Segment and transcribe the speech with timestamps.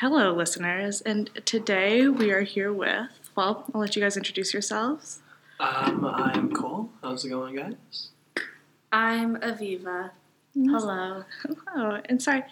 [0.00, 3.08] Hello, listeners, and today we are here with.
[3.36, 5.20] Well, I'll let you guys introduce yourselves.
[5.60, 6.90] Um, I'm Cole.
[7.02, 8.08] How's it going, guys?
[8.92, 10.10] I'm Aviva.
[10.54, 11.24] Hello.
[11.68, 12.42] Hello, and sorry,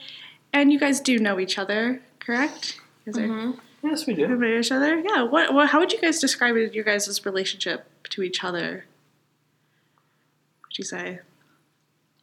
[0.52, 2.80] and you guys do know each other, correct?
[3.06, 3.58] You guys are Mhm.
[3.82, 4.24] Yes, we do.
[4.24, 5.00] everybody know each other.
[5.00, 5.22] Yeah.
[5.22, 5.70] What, what?
[5.70, 8.84] How would you guys describe it, your guys' relationship to each other?
[10.60, 11.20] What'd you say?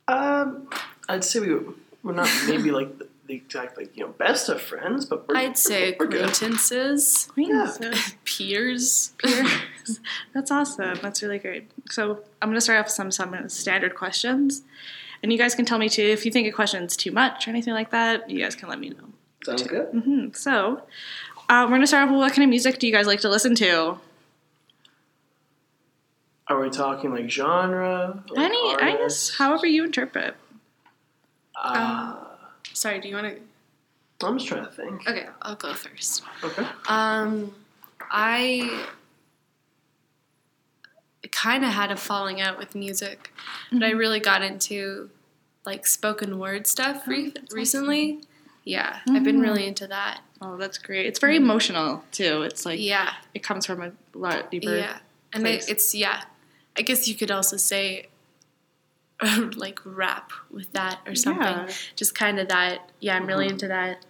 [0.07, 0.70] Um,
[1.09, 1.59] I'd say we
[2.01, 5.38] we're not maybe like the, the exact like you know best of friends, but we're,
[5.38, 6.21] I'd say we're good.
[6.21, 8.15] acquaintances, Acquaintances.
[8.25, 9.14] peers.
[9.19, 10.00] Peers.
[10.33, 10.97] That's awesome.
[11.02, 11.69] That's really great.
[11.92, 14.64] So I'm going to start off with some some standard questions,
[15.24, 17.52] and you guys can tell me too if you think a question's too much or
[17.52, 18.29] anything like that.
[18.29, 19.05] You guys can let me know.
[19.46, 19.88] Sounds good.
[19.89, 20.82] hmm So
[21.47, 23.21] uh, we're going to start off with what kind of music do you guys like
[23.21, 23.97] to listen to?
[26.47, 28.24] Are we talking like genre?
[28.30, 29.38] Like Any, I guess, artists?
[29.38, 30.36] however you interpret.
[31.55, 32.16] Uh,
[32.73, 33.41] Sorry, do you want to?
[34.25, 35.08] I'm just trying to think.
[35.08, 36.23] Okay, I'll go first.
[36.44, 36.66] Okay.
[36.88, 37.53] Um,
[38.11, 38.85] I
[41.31, 43.33] kind of had a falling out with music,
[43.71, 45.09] but I really got into
[45.66, 48.21] like spoken word stuff re- that's recently.
[48.63, 50.21] Yeah, I've been really into that.
[50.41, 51.05] Oh, that's great.
[51.05, 52.44] It's very emotional too.
[52.44, 54.75] It's like yeah, it comes from a lot deeper.
[54.75, 54.99] yeah,
[55.33, 55.67] and place.
[55.67, 56.23] it, it's yeah.
[56.77, 58.07] I guess you could also say
[59.56, 61.44] like rap with that or something.
[61.44, 61.70] Yeah.
[61.95, 62.89] Just kind of that.
[63.00, 63.52] Yeah, I'm really Mhm.
[63.52, 64.06] into that.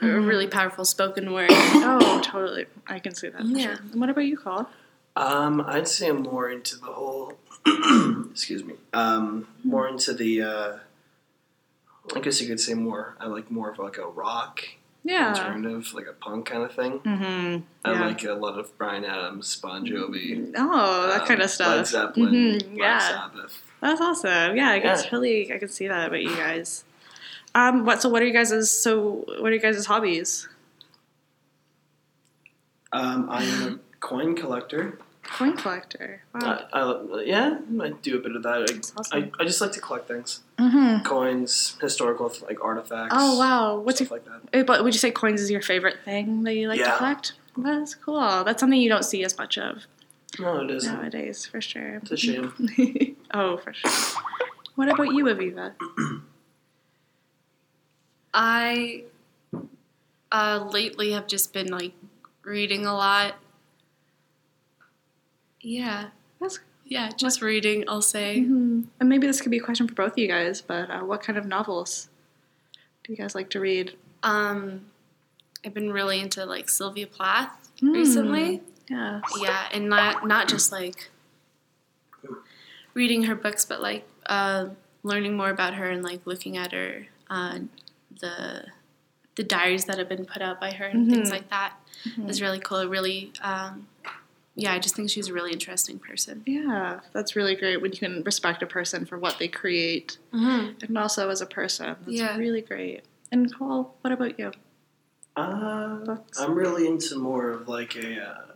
[0.00, 0.28] A Mhm.
[0.28, 1.50] really powerful spoken word.
[1.52, 2.66] Oh, totally.
[2.86, 3.40] I can see that.
[3.42, 3.74] for Yeah.
[3.76, 3.84] Sure.
[3.92, 4.68] And what about you, Cole?
[5.16, 7.32] Um, I'd say I'm more into the whole.
[8.30, 8.74] excuse me.
[8.92, 10.42] Um, more into the.
[10.42, 10.78] Uh,
[12.14, 13.16] I guess you could say more.
[13.20, 14.62] I like more of like a rock
[15.04, 15.30] Yeah.
[15.30, 17.00] alternative, like a punk kind of thing.
[17.00, 17.62] Mm-hmm.
[17.84, 18.06] I yeah.
[18.06, 21.76] like a lot of Bryan Adams, Bon Jovi, Oh, that um, kind of stuff.
[21.76, 23.62] Led Zeppelin, Mhm, Black Yeah, Sabbath.
[23.80, 24.56] That's awesome.
[24.56, 25.08] Yeah, I can Yeah.
[25.12, 26.84] really, I can see that about you guys.
[27.54, 28.02] Um, what?
[28.02, 29.24] So, what are you guys' so?
[29.40, 30.48] What are you guys' hobbies?
[32.92, 34.98] Um, I'm a coin collector.
[35.22, 36.22] Coin collector.
[36.34, 36.66] Wow.
[36.72, 38.70] I, I, yeah, I do a bit of that.
[38.70, 39.30] I, awesome.
[39.38, 41.02] I, I just like to collect things, mm-hmm.
[41.04, 43.14] coins, historical like artifacts.
[43.16, 43.78] Oh wow!
[43.78, 44.08] What's your?
[44.08, 44.40] like that?
[44.52, 47.32] eh, But would you say coins is your favorite thing that you like to collect?
[47.58, 48.44] That's cool.
[48.44, 49.86] That's something you don't see as much of
[50.38, 50.92] No, it isn't.
[50.92, 51.96] nowadays, for sure.
[51.96, 53.16] It's a shame.
[53.34, 53.90] oh, for sure.
[54.76, 55.72] What about you, Aviva?
[58.34, 59.04] I
[60.30, 61.92] uh, lately have just been like
[62.44, 63.36] reading a lot.
[65.60, 66.08] Yeah.
[66.40, 68.40] That's- yeah, just reading, I'll say.
[68.40, 70.62] hmm And maybe this could be a question for both of you guys.
[70.62, 72.08] But uh, what kind of novels
[73.04, 73.94] do you guys like to read?
[74.22, 74.86] Um
[75.64, 77.50] I've been really into like Sylvia Plath
[77.82, 77.92] Mm.
[77.94, 78.62] recently.
[78.90, 79.20] Yeah.
[79.40, 81.10] Yeah, and not not just like
[82.94, 84.68] reading her books, but like uh,
[85.02, 87.60] learning more about her and like looking at her uh,
[88.20, 88.64] the
[89.36, 91.32] the diaries that have been put out by her and things Mhm.
[91.32, 92.28] like that Mhm.
[92.28, 92.78] is really cool.
[92.78, 93.86] It really, um,
[94.56, 96.42] yeah, I just think she's a really interesting person.
[96.44, 100.84] Yeah, that's really great when you can respect a person for what they create Mm-hmm.
[100.84, 101.94] and also as a person.
[102.04, 102.36] That's Yeah.
[102.36, 103.02] really great.
[103.30, 104.50] And Cole, what about you?
[105.36, 108.47] Uh, I'm really into more of like a uh,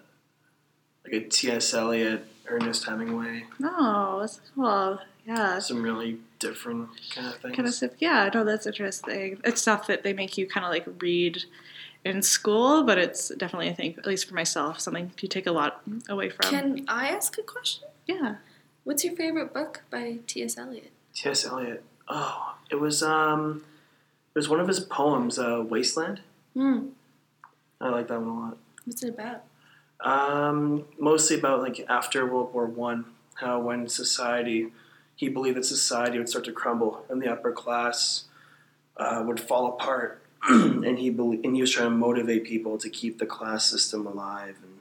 [1.04, 1.74] like a T.S.
[1.74, 4.98] Eliot, Ernest Hemingway, Oh, that's cool.
[5.26, 5.58] Yeah.
[5.60, 7.54] some really different kind of things.
[7.56, 7.90] Kind of stuff.
[7.98, 9.40] Yeah, no, that's interesting.
[9.44, 11.44] It's stuff that they make you kind of like read
[12.04, 15.52] in school, but it's definitely, I think, at least for myself, something you take a
[15.52, 16.50] lot away from.
[16.50, 17.88] Can I ask a question?
[18.06, 18.36] yeah.
[18.84, 20.58] What's your favorite book by T.S.
[20.58, 20.90] Eliot?
[21.14, 21.46] T.S.
[21.46, 21.84] Eliot.
[22.08, 23.62] Oh, it was um,
[24.34, 26.20] it was one of his poems, uh, Wasteland.
[26.54, 26.86] Hmm.
[27.80, 28.56] I like that one a lot.
[28.84, 29.44] What's it about?
[30.02, 34.68] Um, mostly about like after World War One, how when society,
[35.14, 38.24] he believed that society would start to crumble and the upper class
[38.96, 43.18] uh, would fall apart, and he and he was trying to motivate people to keep
[43.18, 44.72] the class system alive and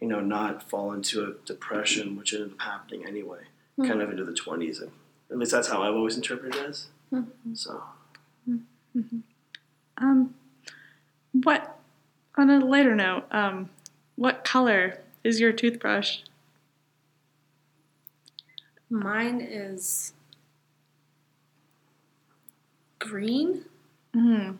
[0.00, 3.40] you know not fall into a depression, which ended up happening anyway,
[3.76, 3.86] Hmm.
[3.88, 4.82] kind of into the twenties.
[4.82, 6.86] At least that's how I've always interpreted it as.
[7.10, 7.22] Hmm.
[7.54, 7.82] So
[10.00, 10.34] Um,
[11.32, 11.76] what,
[12.36, 13.68] on a lighter note, um,
[14.18, 16.18] what color is your toothbrush?
[18.90, 20.12] Mine is
[22.98, 23.64] green.
[24.16, 24.56] Mm-hmm.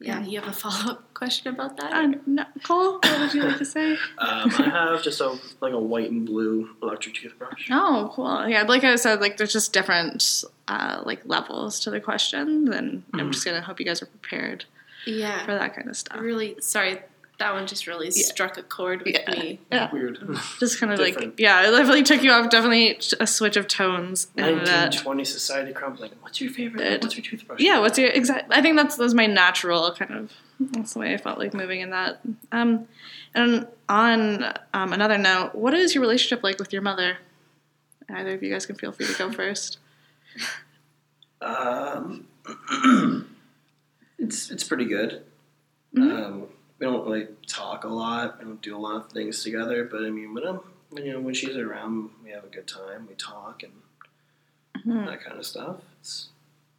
[0.00, 1.92] Yeah, you have a follow up question about that?
[1.92, 3.92] Uh, no, Cole, what would you like to say?
[4.18, 7.68] um, I have just a like a white and blue electric toothbrush.
[7.70, 8.46] Oh, cool.
[8.46, 13.04] Yeah, like I said, like there's just different uh, like levels to the questions, and
[13.14, 13.32] I'm Mhm.
[13.32, 14.64] just gonna hope you guys are prepared
[15.06, 15.46] yeah.
[15.46, 16.20] for that kind of stuff.
[16.20, 16.98] Really, sorry.
[17.42, 19.30] That one just really struck a chord with Yeah.
[19.30, 19.60] me.
[19.70, 19.90] Yeah.
[19.92, 20.18] Weird.
[20.60, 22.48] Just kind of like, yeah, it definitely took you off.
[22.50, 24.28] Definitely a switch of tones.
[24.36, 26.12] And, uh, 1920 society crumbling.
[26.20, 26.82] What's your favorite?
[26.84, 27.60] It- What's your toothbrush?
[27.60, 28.52] yeah, what's your exact?
[28.52, 30.32] I think that's that's my natural kind of.
[30.60, 32.20] That's the way I felt like moving in that.
[32.52, 32.86] Um,
[33.34, 37.18] and on um, another note, what is your relationship like with your mother?
[38.08, 39.78] Either of you guys can feel free to go first.
[41.40, 42.26] Um,
[44.18, 45.22] it's it's pretty good.
[45.96, 46.24] Mhm.
[46.24, 46.46] Um,
[46.82, 48.38] we don't really talk a lot.
[48.40, 49.84] We don't do a lot of things together.
[49.84, 50.60] But I mean, when I'm
[50.96, 53.06] you know when she's around, we have a good time.
[53.08, 53.72] We talk and
[54.84, 55.06] Mhm.
[55.06, 55.76] that kind of stuff.
[56.00, 56.30] It's,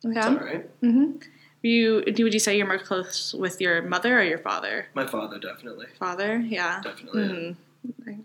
[0.04, 0.28] it's Yeah.
[0.28, 0.82] all right.
[0.82, 1.20] Mm-hmm.
[1.62, 2.26] You do?
[2.26, 4.88] Would you say you're more close with your mother or your father?
[4.94, 6.82] My father definitely, Father, yeah.
[6.84, 7.56] definitely.
[7.88, 8.22] Mm-hmm.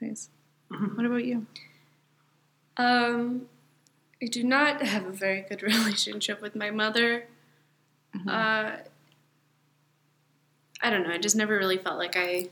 [0.00, 0.30] Nice.
[0.70, 0.96] Mhm.
[0.96, 1.46] What about you?
[2.76, 3.48] Um,
[4.22, 7.26] I do not have a very good relationship with my mother.
[8.14, 8.28] Mhm.
[8.28, 8.76] Uh,
[10.80, 11.12] I don't know.
[11.12, 12.48] I just never really felt like I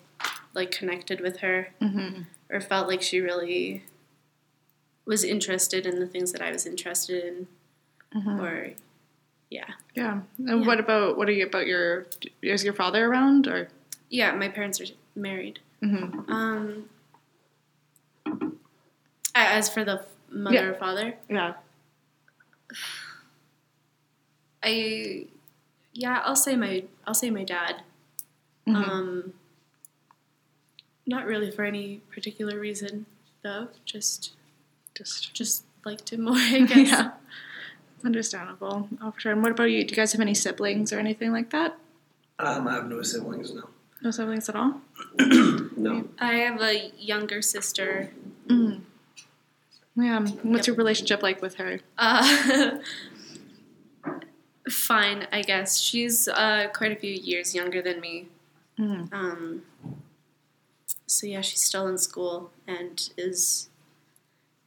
[0.55, 2.23] like connected with her Mm-hmm.
[2.50, 3.84] or felt like she really
[5.05, 7.46] was interested in the things that I was interested in.
[8.14, 8.40] Mhm.
[8.40, 8.73] Or
[9.50, 10.20] yeah, Yeah.
[10.38, 10.67] And Yeah.
[10.67, 12.06] what about what are you about your?
[12.43, 13.69] Is your father around or?
[14.11, 14.32] yeah.
[14.32, 15.61] My parents are married.
[15.82, 16.32] Mm-hmm.
[16.32, 16.88] Um,
[19.34, 20.62] as for the mother Yeah.
[20.62, 21.55] or father, Yeah.
[24.62, 25.26] I
[25.93, 27.82] yeah, I'll say my I'll say my dad.
[28.67, 28.75] Mhm.
[28.89, 29.33] Um,
[31.07, 33.07] not really for any particular reason
[33.43, 33.69] though.
[33.85, 34.33] Just
[34.95, 35.33] Just.
[35.35, 36.89] just liked him more, I guess.
[36.89, 37.11] yeah.
[38.05, 38.89] Understandable.
[39.01, 39.33] For sure.
[39.33, 39.85] And what about you?
[39.85, 41.77] Do you guys have any siblings or anything like that?
[42.39, 43.53] Um, I have no siblings.
[43.55, 43.69] No,
[44.03, 44.81] No siblings at all.
[45.19, 46.09] no.
[46.19, 48.11] I have a younger sister.
[48.49, 48.81] Mm.
[49.97, 50.21] Yeah.
[50.21, 50.67] What's Yep.
[50.67, 51.81] your relationship like with her?
[51.97, 52.79] Uh,
[54.71, 55.79] fine, I guess.
[55.79, 58.29] She's uh, quite a few years younger than me.
[58.78, 59.12] Mm.
[59.12, 59.62] Um,
[61.06, 63.69] so yeah, she's still in school and is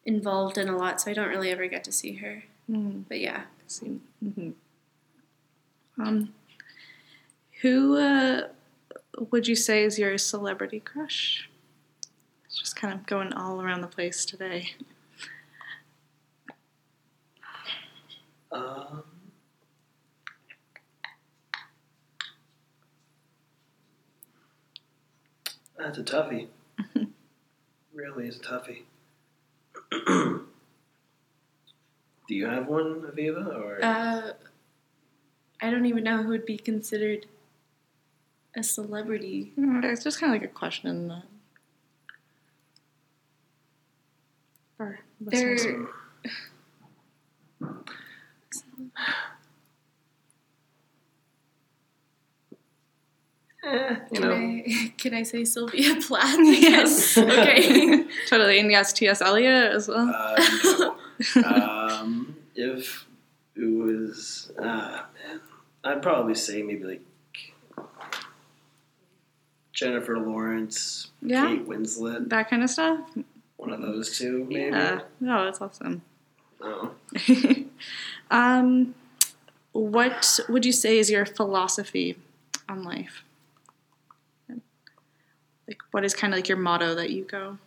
[0.05, 1.01] involved in a lot.
[1.01, 2.43] So I don't really ever get to see her.
[2.69, 3.03] Mm.
[3.07, 3.99] But yeah, See.
[4.23, 4.51] hmm
[5.99, 6.33] Um,
[7.61, 8.47] who uh,
[9.31, 11.49] would you say is your celebrity crush?
[12.45, 14.73] It's just kind of going all around the place today.
[18.51, 19.03] Um,
[25.79, 26.47] that's a toughie.
[27.93, 28.83] really is a toughie.
[32.27, 34.33] Do you have one, Aviva, or uh,
[35.61, 37.25] I don't even know who would be considered
[38.55, 39.53] a celebrity.
[39.57, 41.23] Mm, It's just kind of like a question that.
[44.77, 45.65] For listeners.
[47.61, 49.38] There,
[53.63, 54.33] eh, you can know?
[54.33, 56.37] I can I say Sylvia Plath?
[56.39, 57.17] Yes.
[57.17, 58.05] okay.
[58.27, 58.59] totally.
[58.59, 59.21] And yes, T.S.
[59.21, 60.09] Eliot as well.
[60.13, 60.91] Uh,
[61.35, 61.43] no.
[61.43, 63.05] um, if
[63.55, 65.41] it was, ah, man,
[65.83, 67.01] I'd probably say maybe like
[69.73, 71.47] Jennifer Lawrence, Yeah.
[71.47, 72.99] Kate Winslet, that kind of stuff.
[73.57, 74.71] one of those two, maybe.
[74.75, 75.01] Yeah.
[75.19, 76.01] No, that's awesome.
[76.61, 76.91] Oh.
[78.31, 78.93] um,
[79.71, 82.17] what would you say is your philosophy
[82.67, 83.23] on life?
[85.69, 87.57] Like, what is kind of like your motto that you go?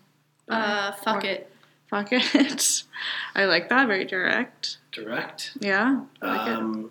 [0.48, 0.56] by?
[0.56, 1.48] Uh, fuck Or- it.
[1.88, 2.82] Fuck it.
[3.36, 3.86] I like that.
[3.86, 4.78] Very direct.
[4.92, 5.52] Direct.
[5.60, 6.02] Yeah.
[6.20, 6.54] I like it.
[6.54, 6.90] Um,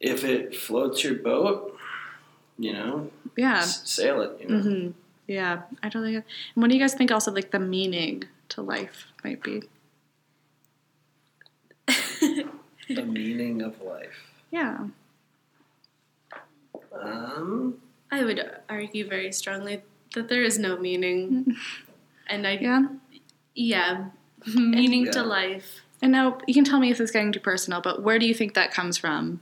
[0.00, 1.76] if it floats your boat,
[2.58, 3.58] you know, Yeah.
[3.58, 4.40] s- sail it.
[4.40, 4.88] You know, hmm
[5.26, 5.62] Yeah.
[5.82, 6.24] I totally get.
[6.54, 7.10] And what do you guys think?
[7.12, 9.62] Also, like the meaning to life might be.
[11.88, 14.30] the meaning of life.
[14.50, 14.86] Yeah.
[16.98, 17.78] Um,
[18.16, 19.82] I would argue very strongly
[20.14, 21.54] that there is no meaning,
[22.26, 22.86] and I yeah,
[23.54, 24.06] Yeah.
[24.54, 25.80] meaning to life.
[26.00, 28.26] And now you can tell me if this is getting too personal, but where do
[28.26, 29.40] you think that comes from?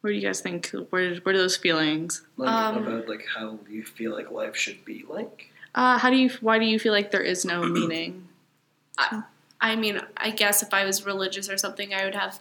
[0.00, 0.70] Where do you guys think?
[0.90, 2.22] Where where do those feelings?
[2.36, 5.50] like Um, about like how you feel like life should be like.
[5.74, 6.30] Uh, how do you?
[6.40, 8.28] Why do you feel like there is no meaning?
[9.60, 12.38] I mean, I guess if I was religious or something, I would have.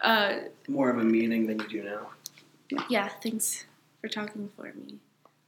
[0.00, 0.34] Uh,
[0.68, 2.10] More of a meaning than you do now.
[2.88, 3.65] yeah, thanks
[4.06, 4.98] for talking for me.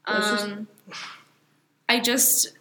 [0.06, 0.66] Um,
[1.88, 2.52] I just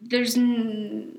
[0.00, 1.18] there's n-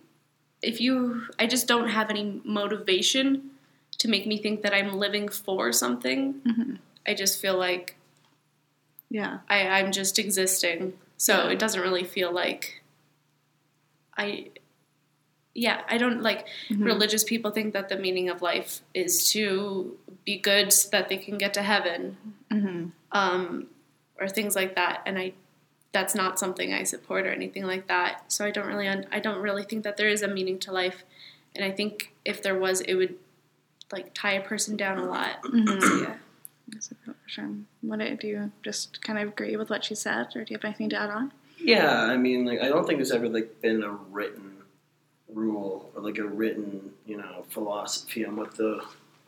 [0.62, 3.52] if you I just don't have any motivation
[4.00, 6.42] to make me think that I'm living for something.
[6.46, 6.80] Mhm.
[7.08, 7.96] I just feel like
[9.10, 9.40] Yeah.
[9.50, 10.94] I, I'm just existing.
[11.18, 11.52] So Yeah.
[11.52, 12.82] it doesn't really feel like
[14.18, 14.50] I
[15.56, 16.86] yeah, I don't like Mhm.
[16.86, 21.18] religious people think that the meaning of life is to be good so that they
[21.18, 22.18] can get to heaven.
[22.52, 23.68] hmm um,
[24.20, 25.02] or things like that.
[25.06, 25.34] And I,
[25.92, 28.32] that's not something I support or anything like that.
[28.32, 30.72] So I don't really, un- I don't really think that there is a meaning to
[30.72, 31.04] life.
[31.56, 33.16] And I think if there was, it would
[33.92, 35.44] like tie a person down a lot.
[35.44, 36.16] So yeah.
[36.70, 37.68] That's a question.
[37.82, 40.58] What do do you just kind of agree with what she said, or do you
[40.58, 41.32] have anything to add on?
[41.60, 44.53] Yeah, I mean, like I don't think there's ever like been a written
[45.34, 48.84] rule or like a written, you know, philosophy on what the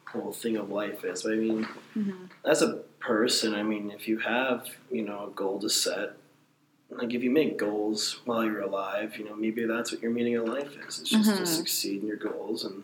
[0.08, 1.24] whole thing of life is.
[1.24, 2.30] But I mean, Mhm.
[2.44, 6.18] as a person, I mean, if you have, you know, a goal to set,
[6.90, 10.36] like if you make goals while you're alive, you know, maybe that's what your meaning
[10.38, 11.00] of life is.
[11.00, 11.48] It's just to Mhm.
[11.48, 12.84] succeed in your goals and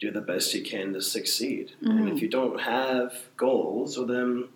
[0.00, 1.72] do the best you can to succeed.
[1.82, 1.98] Mhm.
[1.98, 4.48] And if you don't have goals, well then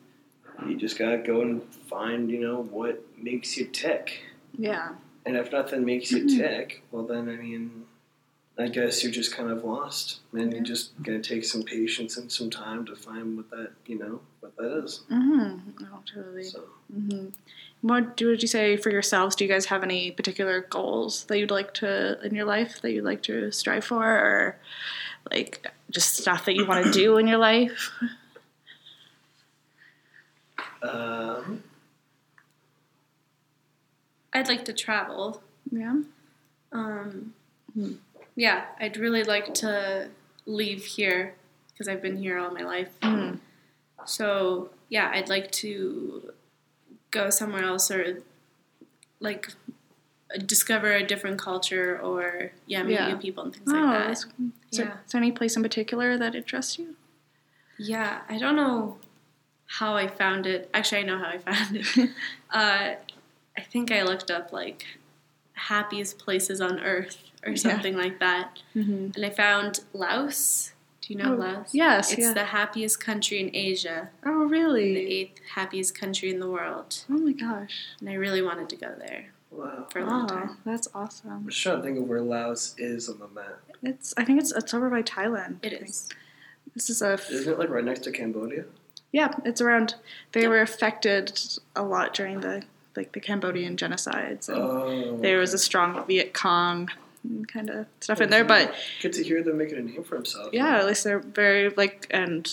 [0.66, 4.23] you just gotta go and find, you know, what makes you tick.
[4.56, 4.94] Yeah.
[5.26, 6.38] And if nothing makes you Mhm.
[6.38, 7.85] tick, well then I mean,
[8.59, 10.56] I guess you're just kind of lost, and Yeah.
[10.59, 14.21] you're just gonna take some patience and some time to find what that you know
[14.40, 15.02] what that is.
[15.11, 15.85] Mm-hmm.
[16.14, 16.45] Totally.
[16.45, 16.64] So
[16.95, 17.28] Mm-hmm.
[17.83, 19.35] What do would you say for yourselves?
[19.37, 22.92] Do you guys have any particular goals that you'd like to in your life that
[22.92, 24.56] you'd like to strive for, or
[25.30, 27.90] like just stuff that you want to do in your life?
[30.83, 31.62] um,
[34.37, 35.43] I'd like to travel.
[35.71, 36.00] Yeah.
[36.73, 37.35] Um,
[37.75, 37.93] Hmm.
[38.35, 40.09] yeah, I'd really like to
[40.47, 41.35] leave here
[41.73, 42.88] because I've been here all my life.
[43.02, 43.38] Mm.
[44.07, 46.33] So yeah, I'd like to
[47.11, 48.23] go somewhere else or
[49.21, 49.49] like
[50.47, 53.09] discover a different culture or yeah, meet Yeah.
[53.09, 54.07] new people and things Oh, like that.
[54.09, 54.97] that's, is, there, Yeah.
[55.05, 56.97] is there any place in particular that interests you?
[57.78, 58.99] Yeah, I don't know
[59.66, 60.71] how I found it.
[60.73, 62.11] Actually, I know how I found it.
[62.50, 62.95] uh,
[63.56, 64.84] I think I looked up like
[65.54, 67.56] happiest places on earth or Yeah.
[67.56, 69.12] something like that, Mm-hmm.
[69.14, 70.72] and I found Laos.
[71.00, 71.68] Do you know Oh, Laos?
[71.72, 72.32] yes, It's yeah.
[72.34, 74.92] the happiest country in Asia, Oh, really?
[74.94, 77.86] the eighth happiest country in the world, Oh my gosh!
[78.00, 79.86] and I really wanted to go there wow.
[79.90, 80.56] for a long Wow, time.
[80.64, 81.30] that's awesome.
[81.30, 83.60] I'm just trying to think of where Laos is on the map.
[83.82, 85.58] It's I think it's it's over by Thailand.
[85.62, 85.88] It I think.
[85.90, 86.08] is.
[86.75, 88.64] This is a f- Isn't it like right next to Cambodia?
[89.12, 89.32] yeah.
[89.44, 89.94] It's around.
[90.32, 91.38] They were affected
[91.76, 92.64] a lot during the
[92.97, 94.49] like the Cambodian genocides.
[94.49, 96.91] And Oh, there was a strong Viet Cong
[97.49, 98.73] kind of stuff in there, but
[99.03, 100.50] good to hear them making a name for themselves.
[100.53, 102.45] yeah, at least they're very like and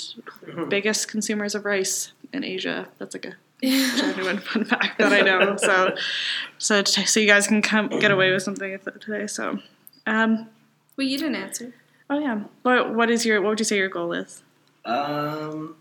[0.47, 0.69] Mhm.
[0.69, 2.87] biggest consumers of rice in Asia.
[2.97, 5.55] That's like a genuine fun fact that I know.
[5.57, 5.95] So,
[6.57, 9.27] so t- so you guys can come get away with something today.
[9.27, 9.59] So,
[10.07, 10.49] um,
[10.97, 11.73] well, you didn't answer.
[12.09, 12.41] oh yeah.
[12.63, 14.41] What what is your what would you say your goal is?
[14.85, 15.75] Um,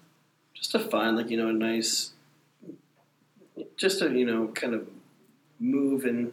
[0.55, 2.13] just to find like you know a nice,
[3.77, 4.89] just to you know kind of
[5.61, 6.33] move and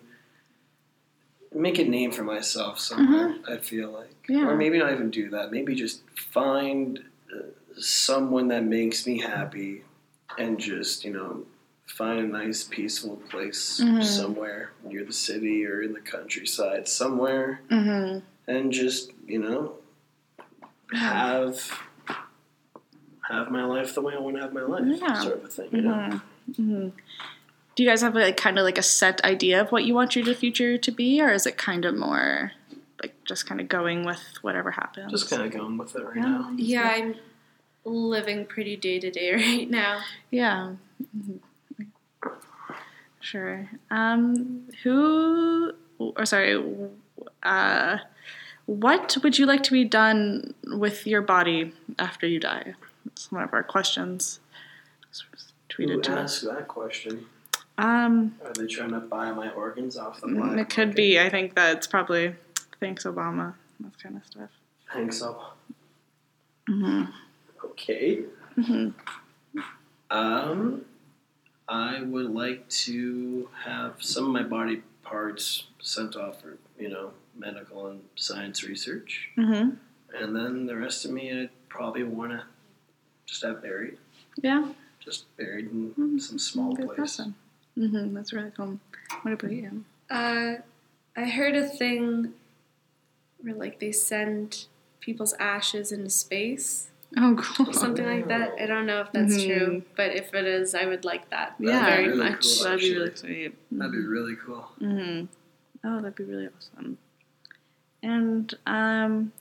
[1.53, 3.35] make a name for myself somewhere.
[3.47, 4.47] I feel like, Yeah.
[4.47, 5.51] or maybe not even do that.
[5.51, 6.99] Maybe just find
[7.35, 7.41] uh,
[7.79, 9.83] someone that makes me happy,
[10.37, 11.45] and just you know
[11.87, 14.03] find a nice peaceful place Mhm.
[14.03, 18.19] somewhere near the city or in the countryside somewhere Mm-hmm.
[18.47, 19.73] and just you know
[20.93, 21.59] have
[23.29, 25.13] have my life the way I want to have my life, Yeah.
[25.21, 25.69] sort of a thing.
[25.71, 26.21] You know?
[26.51, 26.73] Mm-hmm.
[26.73, 26.89] Mm-hmm.
[27.75, 30.15] Do you guys have like kind of like a set idea of what you want
[30.15, 32.51] your future to be, or is it kind of more
[33.01, 35.11] like just kind of going with whatever happens?
[35.11, 36.21] Just kind of going with it right Yeah.
[36.23, 36.51] now.
[36.57, 37.15] Yeah, I'm
[37.85, 40.01] living pretty day to day right now.
[40.29, 40.73] Yeah.
[41.17, 41.39] Mhm.
[43.21, 43.69] Sure.
[43.91, 46.61] Um, who, or sorry,
[47.43, 47.97] uh,
[48.65, 52.75] what would you like to be done with your body after you die?
[53.05, 54.39] That's one of our questions.
[55.79, 56.41] Tweeted Who to us.
[56.41, 57.25] that question?
[57.77, 60.95] Um, Are they trying to buy my organs off the black it could market?
[60.95, 61.19] be.
[61.19, 62.35] I think that's probably
[62.81, 63.53] thanks Obama.
[63.79, 64.49] That kind of stuff.
[64.91, 65.41] Thanks, so.
[66.67, 67.03] hmm
[67.63, 68.23] Okay.
[68.55, 68.89] hmm
[70.09, 70.83] Um,
[71.69, 77.11] I would like to have some of my body parts sent off for you know
[77.37, 79.29] medical and science research.
[79.35, 79.69] hmm
[80.19, 82.43] And then the rest of me, I'd probably want to
[83.25, 83.97] just have buried,
[84.41, 84.73] Yeah.
[84.99, 86.21] Just buried in Mhm.
[86.21, 86.97] some small Good place.
[86.97, 87.35] person.
[87.75, 88.79] hmm That's really cool.
[89.21, 89.85] What about you?
[90.09, 90.55] Uh,
[91.15, 92.33] I heard a thing
[93.41, 94.65] where like they send
[94.99, 97.73] people's ashes into space, Oh, cool.
[97.73, 98.53] something like that.
[98.59, 99.45] I don't know if that's Mhm.
[99.47, 102.41] true, but if it is, I would like that Yeah, very really much.
[102.57, 102.63] cool.
[102.65, 103.55] That'd be really sweet.
[103.71, 104.61] That'd be really cool.
[104.79, 105.25] hmm
[105.83, 106.97] Oh, that'd be really awesome.
[108.03, 109.31] And um,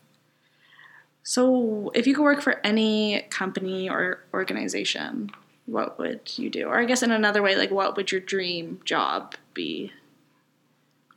[1.23, 5.31] so, if you could work for any company or organization,
[5.69, 6.67] what would you do?
[6.67, 9.93] Or I guess in another way, like what would your dream job be?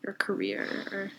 [0.03, 1.11] Your career, or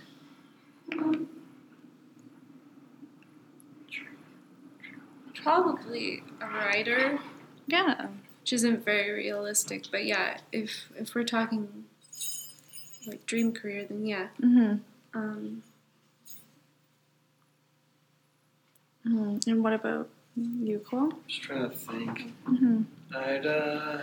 [5.43, 7.19] Probably a writer.
[7.67, 8.07] yeah,
[8.41, 9.87] which isn't very realistic.
[9.91, 11.85] But yeah, if if we're talking
[13.07, 14.29] like dream career, then yeah.
[14.41, 14.77] Mm-hmm.
[15.19, 15.62] Um,
[19.05, 19.51] Mm-hmm.
[19.51, 21.12] And what about you, Cole?
[21.27, 22.33] Just trying to think.
[22.49, 22.83] Mm-hmm.
[23.14, 23.99] I'd uh,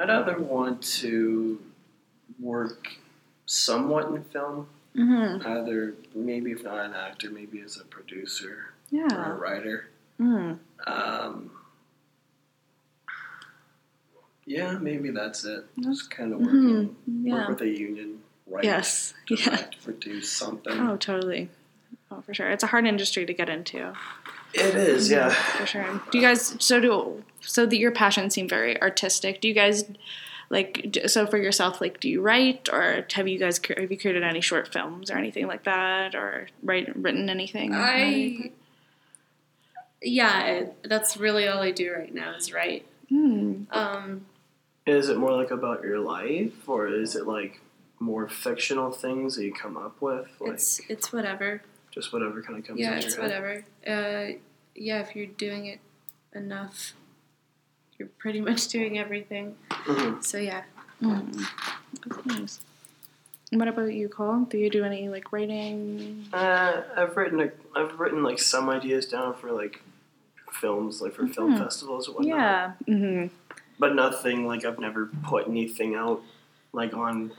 [0.00, 1.60] I'd either want to
[2.38, 2.88] work
[3.46, 4.66] somewhat in film,
[4.96, 5.46] Mm-hmm.
[5.46, 9.88] either maybe if not an actor, maybe as a producer or a writer.
[10.20, 10.58] Mm.
[10.84, 11.50] Um,
[14.46, 15.64] yeah, maybe that's it.
[15.78, 16.44] Just kind of Mhm.
[16.44, 16.96] working, work
[17.42, 17.48] Yeah.
[17.48, 19.14] with a union, write, Yes.
[19.28, 19.36] Yeah.
[19.36, 20.72] direct, produce something.
[20.72, 21.50] Oh, totally.
[22.10, 22.50] Oh, for sure.
[22.50, 23.92] It's a hard industry to get into.
[24.52, 25.30] It is, yeah.
[25.30, 26.02] For sure.
[26.10, 26.56] Do you guys?
[26.58, 29.40] So do so that your passions seem very artistic.
[29.40, 29.84] Do you guys
[30.50, 31.80] like so for yourself?
[31.80, 35.16] Like, do you write or have you guys have you created any short films or
[35.16, 37.72] anything like that or write written anything?
[37.74, 38.50] I
[40.02, 42.86] yeah, that's really all I do right now is write.
[43.08, 43.64] Hmm.
[43.70, 44.26] Um,
[44.86, 47.60] Is it more like about your life, or is it like
[47.98, 50.28] more fictional things that you come up with?
[50.40, 51.62] Like it's it's whatever.
[51.90, 53.64] Just whatever kind of comes Yeah, it's whatever.
[53.86, 54.38] Uh,
[54.74, 55.80] yeah, if you're doing it
[56.34, 56.92] enough,
[57.98, 59.56] you're pretty much doing everything.
[59.70, 60.22] Mhm.
[60.24, 60.62] So yeah.
[61.02, 61.46] Mm.
[62.06, 62.60] That's nice.
[63.52, 64.44] What about you, Cole?
[64.44, 66.26] Do you do any like writing?
[66.32, 69.82] Uh, I've written a, I've written like some ideas down for like
[70.52, 71.58] films, like for film Mhm.
[71.58, 72.36] festivals and whatnot.
[72.38, 72.72] Yeah.
[72.86, 73.26] hmm
[73.78, 76.22] But nothing like I've never put anything out
[76.72, 77.32] like on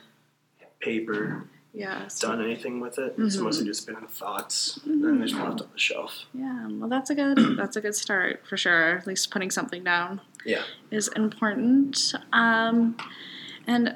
[0.82, 1.44] paper,
[1.74, 2.08] Yeah.
[2.08, 3.16] so- done anything with it.
[3.18, 3.44] It's Mhm.
[3.44, 5.08] mostly just been thoughts, Mhm.
[5.08, 6.26] and they just left on the shelf.
[6.34, 6.68] Yeah.
[6.70, 8.98] Well, that's a good that's a good start for sure.
[8.98, 10.22] At least putting something down.
[10.46, 10.64] Yeah.
[10.90, 12.14] is important.
[12.34, 12.98] Um,
[13.68, 13.96] and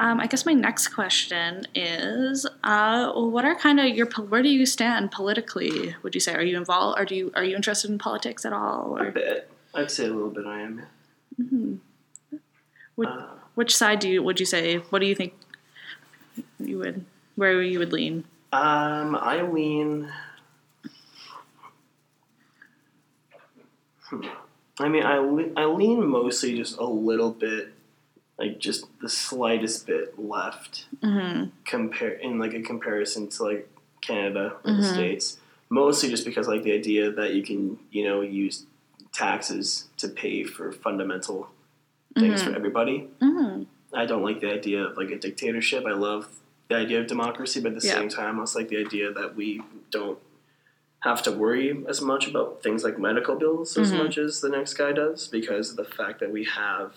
[0.00, 4.48] um, I guess my next question is, uh, what are kind of your where do
[4.48, 5.96] you stand politically?
[6.04, 6.98] Would you say are you involved?
[7.00, 8.96] Are do you are you interested in politics at all?
[9.00, 9.50] A bit.
[9.74, 10.46] I'd say a little bit.
[10.46, 10.82] I am.
[11.40, 11.78] Mhm.
[12.96, 14.76] Would- Uh, which side do you would you say?
[14.90, 15.32] What do you think
[16.58, 17.04] you would
[17.36, 18.24] where you would lean?
[18.52, 20.10] Um, I lean.
[24.08, 24.22] Hmm.
[24.80, 27.72] I mean, I, le- I lean mostly just a little bit,
[28.38, 31.50] like just the slightest bit left Mm-hmm.
[31.64, 33.68] compare in like a comparison to like
[34.00, 34.92] Canada or the Mhm.
[34.94, 35.38] states.
[35.70, 38.64] Mostly just because like the idea that you can you know use
[39.12, 41.50] taxes to pay for fundamental
[42.18, 43.08] things for everybody.
[43.20, 43.64] Mm-hmm.
[43.92, 45.84] I don't like the idea of like a dictatorship.
[45.86, 46.28] I love
[46.68, 47.94] the idea of democracy, but at the Yeah.
[47.94, 50.18] same time, I also like the idea that we don't
[51.00, 53.98] have to worry as much about things like medical bills as Mhm.
[53.98, 56.94] much as the next guy does because of the fact that we have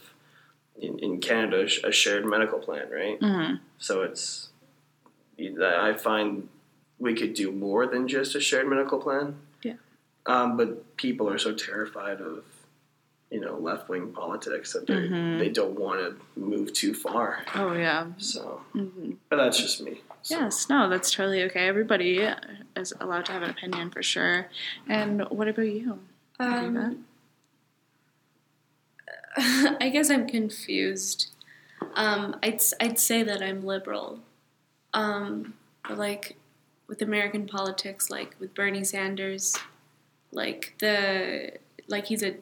[0.80, 3.20] in, in Canada a shared medical plan, right?
[3.20, 3.56] Mm-hmm.
[3.78, 4.50] So it's
[5.60, 6.50] I find
[7.00, 9.36] we could do more than just a shared medical plan.
[9.64, 9.74] Yeah.
[10.28, 12.44] Um, but people are so terrified of
[13.32, 15.40] you know left wing politics that they Mhm.
[15.40, 17.44] they don't want to move too far.
[17.56, 18.08] Oh yeah.
[18.18, 19.12] So, Mm-hmm.
[19.30, 20.02] but that's just me.
[20.22, 21.68] So, Yes, no, that's totally okay.
[21.68, 22.30] Everybody
[22.76, 24.48] is allowed to have an opinion for sure.
[24.88, 26.00] And what about you?
[26.40, 27.06] Um,
[29.38, 31.32] I guess I'm confused.
[31.96, 34.20] Um, I'd s- I'd say that I'm liberal,
[34.94, 35.54] um,
[35.88, 36.36] but like
[36.88, 39.56] with American politics, like with Bernie Sanders,
[40.32, 41.54] like the
[41.88, 42.36] like he's a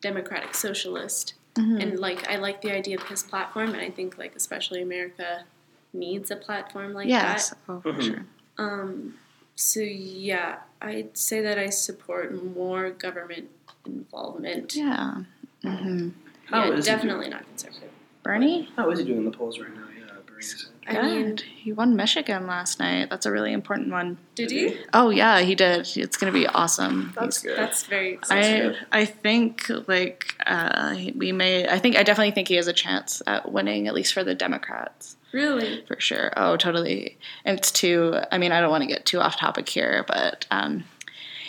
[0.00, 1.82] democratic socialist, Mhm.
[1.82, 5.44] and like I like the idea of his platform, and I think like especially America
[5.92, 7.50] needs a platform like yes.
[7.50, 7.58] that.
[7.68, 8.02] Oh, for Mhm.
[8.02, 8.24] sure.
[8.58, 9.14] Um,
[9.56, 13.50] so yeah, I'd say that I support more government
[13.86, 14.74] involvement.
[14.76, 15.22] Yeah.
[15.62, 16.10] hmm
[16.46, 17.90] How yeah, is he definitely not conservative.
[18.22, 18.70] Bernie?
[18.76, 19.82] how is he doing in the polls right now?
[19.98, 20.42] Yeah, Bernie
[20.86, 21.04] Sanders.
[21.04, 21.24] I Good.
[21.26, 23.10] mean, he won Michigan last night.
[23.10, 24.18] That's a really important one.
[24.34, 24.68] did Did he?
[24.76, 24.84] he?
[24.92, 25.88] Oh yeah, he did.
[25.96, 27.12] It's gonna be awesome.
[27.18, 27.58] That's He's- good.
[27.58, 28.54] That's very That's exciting.
[28.54, 28.76] I good.
[28.92, 31.68] I think like uh, we may.
[31.68, 34.34] I think I definitely think he has a chance at winning at least for the
[34.34, 35.84] Democrats Really?
[35.86, 36.32] for sure.
[36.36, 37.18] Oh, totally.
[37.44, 38.16] And it's too.
[38.32, 40.84] I mean, I don't want to get too off topic here, but um,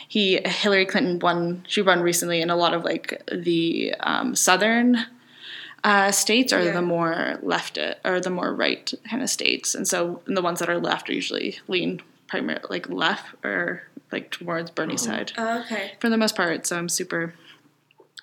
[0.08, 1.64] he Hillary Clinton won.
[1.68, 4.98] She won recently in a lot of like the um, southern
[5.84, 6.74] uh, states are Yeah.
[6.74, 10.60] the more left or the more right kind of states, and so and the ones
[10.60, 15.06] that are left are usually lean primarily like left or like towards Bernie's Mhm.
[15.06, 15.94] side Oh, okay.
[16.00, 16.66] for the most part.
[16.68, 17.34] So I'm super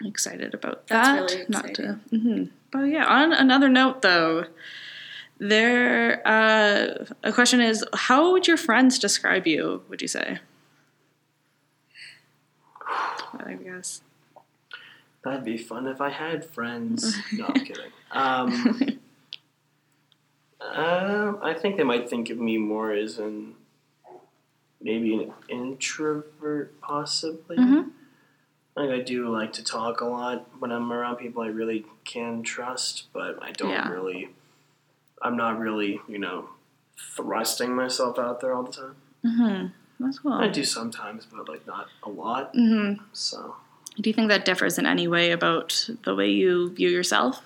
[0.04, 1.20] excited about That's that.
[1.30, 2.00] really Not to, exciting.
[2.10, 3.06] hmm but yeah.
[3.06, 4.44] On another note, though,
[5.38, 9.82] there uh, a question is: How would your friends describe you?
[9.88, 10.38] Would you say?
[12.88, 14.02] I guess.
[15.28, 17.16] That'd be fun if I had friends.
[17.32, 17.90] no, I'm kidding.
[18.12, 18.98] Um,
[20.60, 23.54] uh, I think they might think of me more as an
[24.80, 27.56] maybe an introvert, possibly.
[27.56, 27.90] Mhm.
[28.76, 32.42] Like I do like to talk a lot when I'm around people I really can
[32.42, 33.88] trust, but I don't Yeah.
[33.90, 34.30] really.
[35.20, 36.50] I'm not really, you know,
[36.96, 38.96] thrusting myself out there all the time.
[39.24, 39.66] Mm-hmm.
[40.04, 40.32] That's cool.
[40.32, 42.54] I do sometimes, but like not a lot.
[42.54, 43.02] Mm-hmm.
[43.12, 43.56] So
[44.00, 47.42] Do you think that differs in any way about the way you view yourself?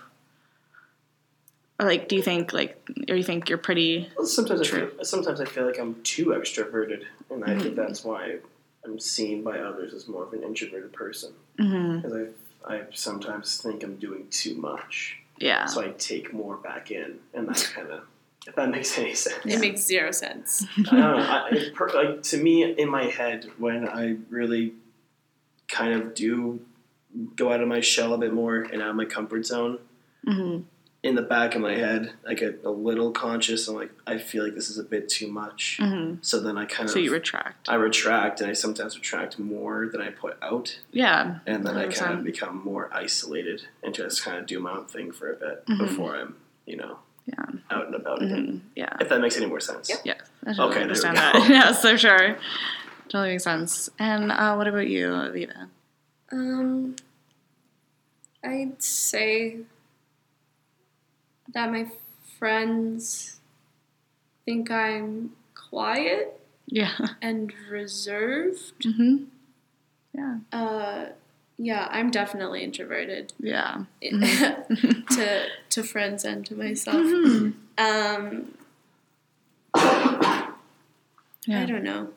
[1.81, 4.09] Or like, do you think like, or you think you're pretty?
[4.17, 7.61] Well, sometimes I feel, sometimes I feel like I'm too extroverted, and I Mm-hmm.
[7.61, 8.37] think that's why
[8.85, 11.33] I'm seen by others as more of an introverted person.
[11.59, 11.97] Mm-hmm.
[12.01, 12.29] Because
[12.67, 15.67] I I sometimes think I'm doing too much, Yeah.
[15.67, 18.03] so I take more back in, and that kind of
[18.47, 19.45] if that makes any sense.
[19.45, 20.65] It makes zero sense.
[20.79, 21.17] I don't know.
[21.17, 24.75] I, it, per, like to me, in my head, when I really
[25.73, 26.61] kind of do
[27.37, 29.79] go out of my shell a bit more and out of my comfort zone,
[30.27, 30.63] Mm-hmm.
[31.03, 33.67] in the back of my head, I get a little conscious.
[33.67, 35.79] I'm like, I feel like this is a bit too much.
[35.83, 36.19] Mm-hmm.
[36.23, 37.69] So then I kind of So you retract.
[37.69, 41.41] I retract, and I sometimes retract more than I put out, Yeah.
[41.45, 44.85] and then I kind of become more isolated and just kind of do my own
[44.85, 45.79] thing for a bit Mhm.
[45.79, 47.47] before I'm, you know, Yeah.
[47.73, 48.47] out and about again.
[48.47, 48.59] Mm-hmm.
[48.77, 48.97] Yeah.
[49.01, 49.91] If that makes any more sense.
[50.05, 50.15] Yeah.
[50.47, 51.21] I totally Okay, there we understand go.
[51.21, 51.51] that.
[51.57, 52.37] yeah, so sure.
[53.13, 53.91] Totally makes sense.
[53.99, 55.69] And uh, what about you, Aviva?
[56.33, 56.97] Um,
[58.43, 59.59] I'd say
[61.53, 61.89] that my
[62.39, 63.39] friends
[64.47, 66.97] think I'm quiet Yeah.
[67.23, 68.83] and reserved.
[68.83, 69.25] Mm-hmm.
[70.15, 70.39] Yeah.
[70.51, 71.07] Uh,
[71.59, 73.85] yeah, I'm definitely introverted Yeah.
[74.01, 76.97] to to friends and to myself.
[76.97, 77.53] Mhm.
[77.77, 78.55] Um,
[81.47, 81.63] Yeah.
[81.63, 82.09] I don't know.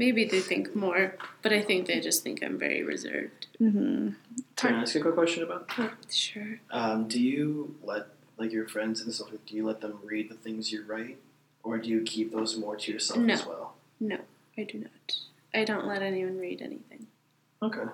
[0.00, 0.16] Mm-hmm.
[0.16, 3.46] Maybe they think more, but I think they just think I'm very reserved.
[3.60, 4.10] Mm-hmm.
[4.56, 5.92] Can I ask you a quick question about that?
[6.10, 6.58] Sure.
[6.70, 8.06] Um, do you let
[8.38, 9.28] like your friends and stuff?
[9.46, 11.18] Do you let them read the things you write,
[11.62, 13.34] or do you keep those more to yourself No.
[13.34, 13.74] as well?
[14.00, 14.18] No,
[14.56, 15.16] I do not.
[15.52, 17.06] I don't let anyone read anything.
[17.62, 17.90] Okay.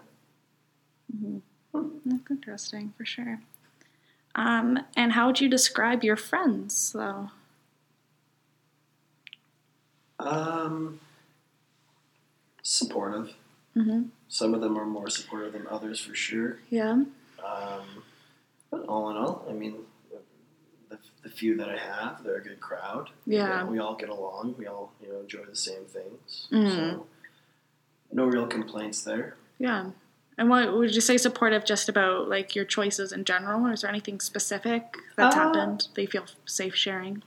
[1.20, 1.38] Hmm.
[2.04, 3.40] That's interesting for sure.
[4.34, 7.30] Um, and how would you describe your friends, though?
[10.18, 11.00] Um,
[12.66, 13.32] supportive.
[13.76, 14.02] Mm-hmm.
[14.28, 16.58] Some of them are more supportive than others, for sure.
[16.68, 17.04] Yeah.
[17.44, 18.02] Um,
[18.70, 19.76] but all in all, I mean,
[20.88, 23.10] the, the few that I have, they're a good crowd.
[23.24, 23.60] Yeah.
[23.60, 24.56] You know, we all get along.
[24.58, 26.48] We all you know enjoy the same things.
[26.50, 26.70] Mhm.
[26.74, 27.06] So
[28.12, 29.36] no real complaints there.
[29.58, 29.90] Yeah.
[30.38, 33.82] And what would you say supportive just about like your choices in general, or is
[33.82, 37.22] there anything specific that's Uh, happened that you feel safe sharing?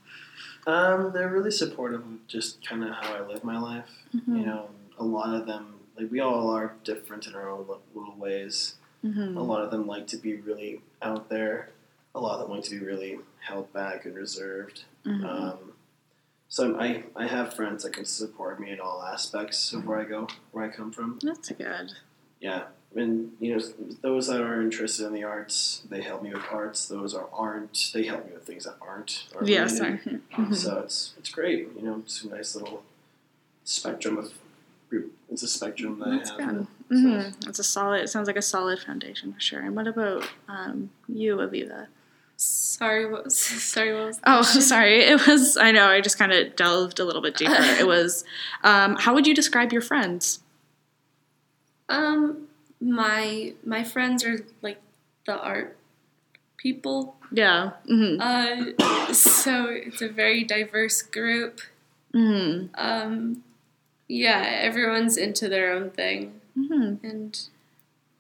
[0.68, 3.90] Um, they're really supportive of just kind of how I live my life.
[4.16, 4.36] Mm-hmm.
[4.36, 8.16] You know, a lot of them, like we all are different in our own little
[8.18, 8.76] ways.
[9.04, 9.38] Mm-hmm.
[9.38, 11.70] A lot of them like to be really out there.
[12.14, 14.84] A lot of them like to be really held back and reserved.
[15.06, 15.26] Mm-hmm.
[15.26, 15.58] Um,
[16.48, 20.04] so I, I have friends that can support me in all aspects of where I
[20.04, 21.20] go, where I come from.
[21.22, 21.94] that's good.
[22.42, 22.64] Yeah,
[22.96, 23.62] and you know,
[24.02, 26.88] those that are interested in the arts, they help me with arts.
[26.88, 29.28] Those are aren't, they help me with things that aren't.
[29.36, 30.22] Or related.
[30.32, 30.56] Mhm.
[30.56, 31.70] So it's it's great.
[31.76, 32.84] You know, it's a nice little
[33.64, 34.34] spectrum of.
[35.30, 36.56] It's a spectrum that That's I have.
[36.56, 36.68] good.
[36.92, 37.50] Mm-hmm.
[37.50, 38.02] It's a solid.
[38.02, 39.62] It sounds like a solid foundation for sure.
[39.62, 41.88] And what about um, you, Aviva?
[42.36, 45.02] Sorry, what was sorry what was the Oh, sorry.
[45.04, 45.58] It was.
[45.58, 45.88] I know.
[45.88, 47.54] I just kind of delved a little bit deeper.
[47.58, 48.24] it was.
[48.64, 50.40] Um, how would you describe your friends?
[51.90, 52.48] Um,
[52.80, 54.82] my my friends are like
[55.26, 55.78] the art
[56.58, 57.16] people.
[57.32, 57.72] Yeah.
[57.90, 58.22] Mm-hmm.
[58.22, 61.62] Uh, so it's a very diverse group.
[62.14, 62.74] Mm-hmm.
[62.76, 63.44] Um,
[64.10, 67.06] yeah, everyone's into their own thing, Mm-hmm.
[67.06, 67.40] and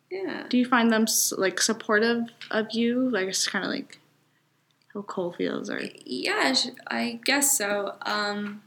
[0.09, 1.05] yeah, Do you find them
[1.37, 3.09] like supportive of you?
[3.09, 3.99] Like it's kind of like
[4.93, 6.53] how Cole feels, or yeah,
[6.87, 7.95] I guess so.
[8.03, 8.61] Um,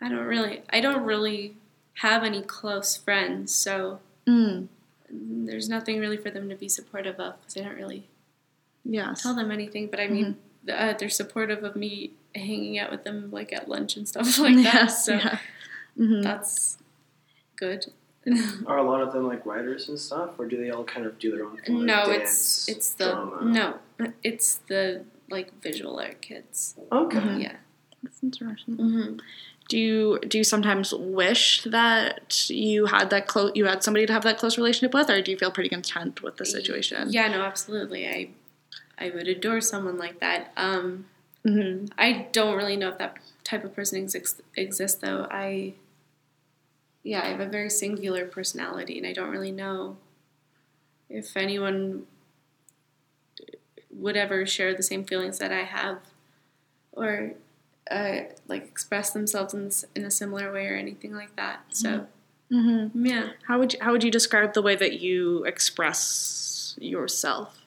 [0.00, 1.56] I don't really, I don't really
[1.94, 4.66] have any close friends, so mm.
[5.10, 8.06] there's nothing really for them to be supportive of because I don't really
[8.84, 9.22] yes.
[9.22, 9.88] tell them anything.
[9.88, 10.36] But I mean,
[10.72, 14.56] uh, they're supportive of me hanging out with them like at lunch and stuff like
[14.62, 14.86] that.
[14.90, 15.38] So yeah.
[15.98, 16.22] Mhm.
[16.22, 16.78] that's
[17.56, 17.86] good.
[18.66, 21.18] Are a lot of them like writers and stuff, or do they all kind of
[21.18, 21.76] do their own thing?
[21.76, 23.44] like no, dance, it's it's the drama?
[23.44, 23.78] no,
[24.24, 26.74] it's the like visual art kids.
[26.90, 27.18] Okay.
[27.18, 27.42] Mhm.
[27.42, 27.56] Yeah.
[28.02, 28.76] That's interesting.
[28.76, 29.16] Mm-hmm.
[29.68, 34.12] Do you do you sometimes wish that you had that close you had somebody to
[34.12, 37.10] have that close relationship with, or do you feel pretty content with the situation?
[37.10, 38.06] Yeah, no, absolutely.
[38.08, 38.30] I
[38.98, 40.52] I would adore someone like that.
[40.56, 41.06] Um,
[41.46, 41.86] Mm-hmm.
[41.96, 45.28] I don't really know if that type of person exists exists though.
[45.30, 45.74] I
[47.06, 49.96] yeah, I have a very singular personality, and I don't really know
[51.08, 52.06] if anyone
[53.90, 55.98] would ever share the same feelings that I have,
[56.92, 57.32] or
[57.90, 58.16] uh,
[58.48, 61.60] like express themselves in, in a similar way or anything like that.
[61.70, 62.06] So
[62.52, 63.06] Mm-hmm.
[63.06, 63.30] Yeah.
[63.46, 67.60] How would you, how would you describe the way that you express yourself?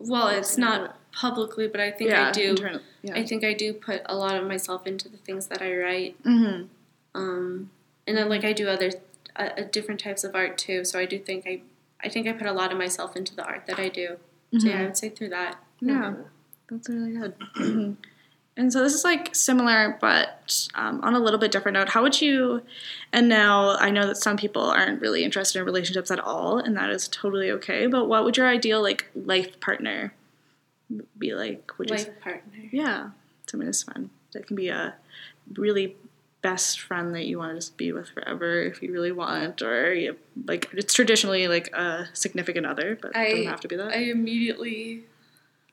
[0.00, 2.50] Well, it's not publicly, but I think I do.
[2.50, 3.14] internal- yeah.
[3.14, 6.22] I think I do put a lot of myself into the things that I write.
[6.22, 6.64] mm-hmm.
[7.14, 7.70] Um,
[8.08, 8.90] and then like I do other
[9.36, 10.84] uh, uh, different types of art too.
[10.84, 11.62] So I do think I
[12.02, 14.16] I think I put a lot of myself into the art that I do.
[14.58, 15.62] So yeah, I would say through that.
[15.80, 16.14] Yeah,
[16.70, 17.96] that's really good.
[18.58, 21.90] And so this is like similar, but um, on a little bit different note.
[21.90, 22.60] How would you?
[23.12, 26.76] And now I know that some people aren't really interested in relationships at all, and
[26.76, 27.86] that is totally okay.
[27.86, 30.12] But what would your ideal like life partner
[31.16, 31.70] be like?
[31.78, 31.98] Would you?
[31.98, 32.64] Life partner.
[32.72, 33.10] Yeah,
[33.46, 34.10] something that's fun.
[34.32, 34.96] That can be a
[35.54, 35.94] really
[36.42, 39.92] best friend that you want to just be with forever if you really want, or
[39.94, 43.76] you, like it's traditionally like a significant other, but it I- doesn't have to be
[43.76, 43.88] that.
[43.92, 45.04] I immediately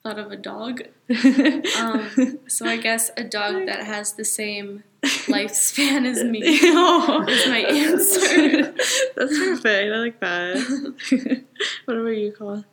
[0.02, 0.82] thought of a dog.
[1.78, 6.40] Um, so I guess a dog that has the same lifespan as me.
[6.62, 8.72] oh, That's my answer.
[9.16, 9.66] That's perfect.
[9.66, 11.44] I like that.
[11.84, 12.64] what about you, Cole?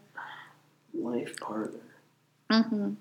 [0.93, 1.79] Life partner.
[2.51, 2.93] Mm-hmm.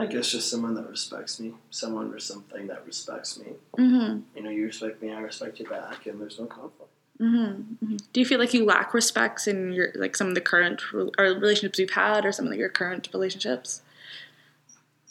[0.00, 1.52] I guess just someone that respects me.
[1.70, 3.48] Someone or something that respects me.
[3.78, 4.20] Mm-hmm.
[4.34, 6.90] You know, you respect me, I respect you back, and there's no conflict.
[7.20, 7.96] Mm-hmm.
[8.12, 11.10] Do you feel like you lack respects in your like some of the current re-
[11.18, 13.82] or relationships you've had, or some of your current relationships?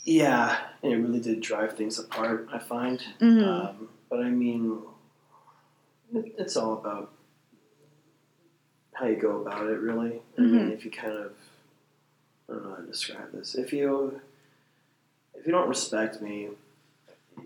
[0.06, 2.48] Yeah, and it really did drive things apart.
[2.52, 3.46] I find, Mhm.
[3.46, 4.80] um, but I mean,
[6.16, 7.12] it's all about
[8.94, 9.78] how you go about it.
[9.80, 11.34] Really, I mean, if you kind of,
[12.50, 13.54] I don't know how to describe this.
[13.54, 14.20] If you,
[15.40, 16.50] if you don't respect me,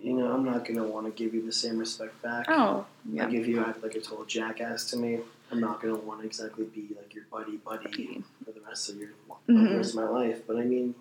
[0.02, 2.46] you know, I'm not gonna want to give you the same respect back.
[2.50, 3.26] Oh, yeah.
[3.26, 5.20] Like if you act like a total jackass to me,
[5.52, 8.98] I'm not gonna want to exactly be like your buddy buddy for the rest of
[8.98, 9.10] your
[9.48, 9.70] Mhm.
[9.70, 10.42] the rest of my life.
[10.48, 10.96] But I mean,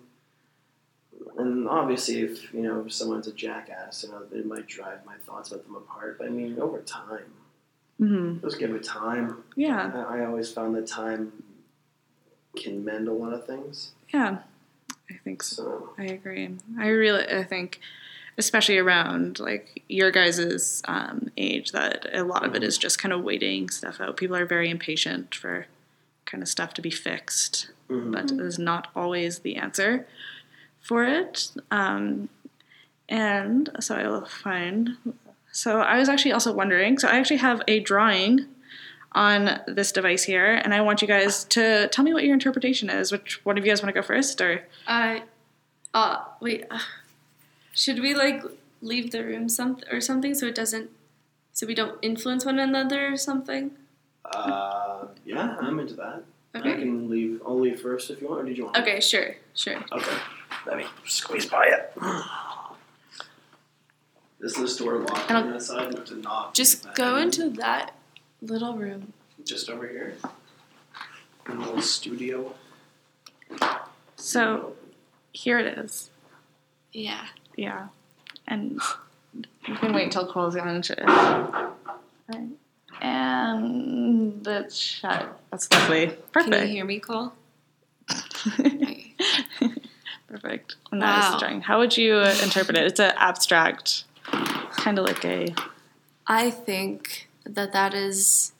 [1.37, 5.15] and obviously, if you know if someone's a jackass, you know, it might drive my
[5.25, 6.17] thoughts about them apart.
[6.19, 7.25] But I mean, over time,
[8.01, 8.45] Mm-hmm.
[8.45, 9.43] just give it time.
[9.55, 9.91] Yeah.
[10.09, 11.31] I, I always found that time
[12.55, 13.91] can mend a lot of things.
[14.13, 14.39] Yeah.
[15.09, 15.89] I think so.
[15.97, 16.49] I agree.
[16.79, 17.79] I really, I think,
[18.37, 23.13] especially around like your guys's um, age, that a lot of it is just kind
[23.13, 24.17] of waiting stuff out.
[24.17, 25.67] People are very impatient for
[26.25, 28.11] kind of stuff to be fixed, mhm.
[28.11, 30.07] but it is not always the answer
[30.81, 31.51] for it.
[31.69, 32.29] Um,
[33.09, 34.97] and so I will find.
[35.51, 36.97] So I was actually also wondering.
[36.97, 38.47] So I actually have a drawing
[39.15, 42.89] on this device here, and I want you guys to tell me what your interpretation
[42.89, 43.11] is.
[43.11, 44.63] Which one of you guys want to go first, or?
[44.87, 45.23] I,
[45.93, 46.65] uh, wait.
[46.69, 46.79] Uh,
[47.73, 48.43] should we like
[48.81, 50.89] leave the room some or something so it doesn't,
[51.51, 53.71] so we don't influence one another or something?
[54.25, 56.23] uh, yeah, I'm into that.
[56.55, 56.73] Okay.
[56.73, 57.41] I can leave.
[57.45, 58.77] I'll leave first if you want, or did you want?
[58.77, 58.99] Okay.
[58.99, 59.35] Sure.
[59.55, 59.83] Sure.
[59.91, 60.17] Okay.
[60.65, 61.93] Let me squeeze by it.
[64.39, 66.05] Is this door locked I on that side?
[66.05, 66.53] To knock.
[66.53, 67.95] Just go into that
[68.43, 69.13] little room.
[69.45, 70.15] just over here.
[71.49, 72.53] In the little studio.
[74.15, 74.73] So
[75.33, 76.09] here it is.
[76.93, 77.25] Yeah.
[77.57, 77.87] Yeah.
[78.47, 78.79] And
[79.67, 80.81] you can wait until Cole's gone.
[80.83, 81.71] to-
[82.29, 82.47] Right.
[83.01, 85.37] And it's shut.
[85.51, 86.07] That's lovely.
[86.31, 86.53] Perfect.
[86.53, 87.33] Can you hear me, Cole?
[90.27, 90.75] Perfect.
[90.91, 91.39] And that is the Wow.
[91.39, 91.61] drawing.
[91.61, 92.85] How would you uh, interpret it?
[92.85, 95.53] It's an abstract, kind of like a.
[96.27, 98.53] I think that that is,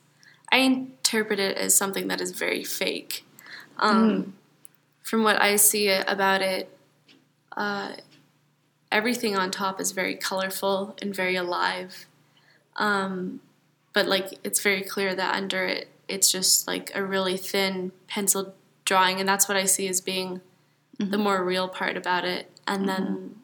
[0.50, 3.24] I interpret it as something that is very fake.
[3.78, 4.34] Um,
[5.02, 6.76] From what I see about it,
[7.56, 7.92] uh,
[8.90, 12.06] everything on top is very colorful and very alive.
[12.76, 13.40] Um,
[13.92, 18.52] but like, it's very clear that under it, it's just like a really thin penciled
[18.84, 20.40] drawing, and that's what I see as being
[20.98, 22.50] the more real part about it.
[22.66, 23.36] And then,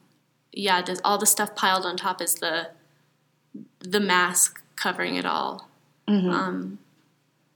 [0.53, 2.71] yeah, all the stuff piled on top is the
[3.81, 5.69] the mask covering it all.
[6.09, 6.79] Um,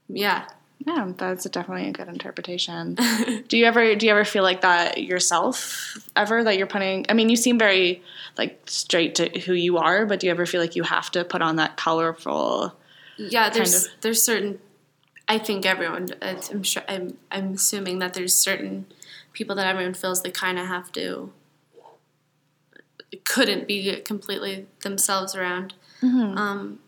[0.08, 0.44] yeah.
[0.86, 2.94] Yeah, that's definitely a good interpretation.
[3.48, 5.96] do you ever do you ever feel like that yourself?
[6.14, 7.06] Ever that you're putting?
[7.08, 8.02] I mean, you seem very
[8.36, 11.24] like straight to who you are, but do you ever feel like you have to
[11.24, 12.76] put on that colorful?
[13.16, 13.92] Yeah, there's of.
[14.02, 14.58] there's certain.
[15.26, 16.10] I think everyone.
[16.20, 16.82] I'm sure.
[16.86, 18.84] I'm I'm assuming that there's certain
[19.32, 21.32] people that everyone feels they kind of have to.
[23.24, 25.72] Couldn't be completely themselves around.
[26.02, 26.83] Um, but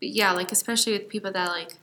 [0.00, 1.76] yeah, like especially with people that like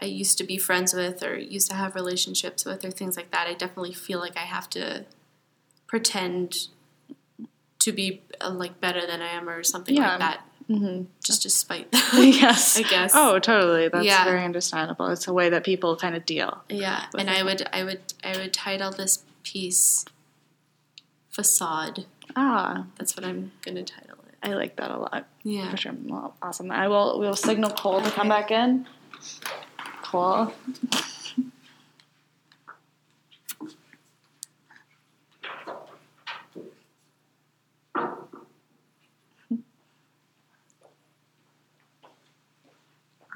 [0.00, 3.30] I used to be friends with or used to have relationships with or things like
[3.32, 3.46] that.
[3.48, 5.06] I definitely feel like I have to
[5.86, 6.68] pretend
[7.80, 10.10] to be uh, like better than I am or something Yeah.
[10.10, 11.04] like that, Mm-hmm.
[11.24, 11.88] just to spite.
[12.14, 13.12] yes, I guess.
[13.14, 13.88] Oh, totally.
[13.88, 14.24] That's Yeah.
[14.24, 15.06] very understandable.
[15.06, 16.62] It's a way that people kind of deal.
[16.68, 17.38] Yeah, and it.
[17.38, 20.04] I would, I would, I would title this piece
[21.30, 22.04] "Facade."
[22.36, 24.07] Ah, That's what I'm gonna title it.
[24.42, 25.26] I like that a lot.
[25.42, 25.70] Yeah.
[25.70, 25.94] For sure.
[26.04, 26.70] Well, awesome.
[26.70, 28.86] I will we'll signal Cole to come back in.
[30.02, 30.52] Cole.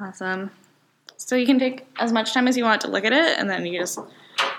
[0.00, 0.50] Awesome.
[1.16, 3.48] So you can take as much time as you want to look at it, and
[3.48, 3.98] then you just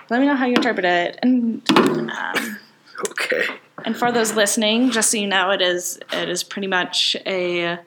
[0.09, 1.19] let me know how you interpret it.
[1.21, 2.59] And um,
[3.09, 3.45] Okay.
[3.85, 7.79] And for those listening, just so you know, it is it is pretty much a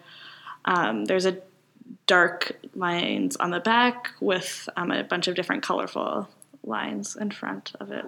[0.65, 1.39] um, there's a
[2.07, 6.29] dark lines on the back with um, a bunch of different colorful
[6.65, 8.05] lines in front of it.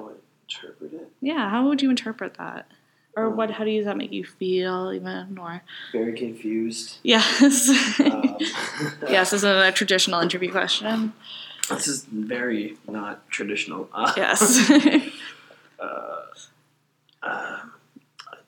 [0.48, 1.12] Interpret it?
[1.20, 2.66] Yeah, how would you interpret that?
[3.16, 3.50] Or what?
[3.50, 4.92] How does that make you feel?
[4.92, 6.98] Even or Very confused.
[7.02, 7.68] yes,
[8.00, 8.36] Um,
[9.08, 11.12] yes, this is a traditional interview question.
[11.68, 13.88] This is very not traditional.
[13.92, 14.70] Uh, Yes.
[15.80, 16.07] uh,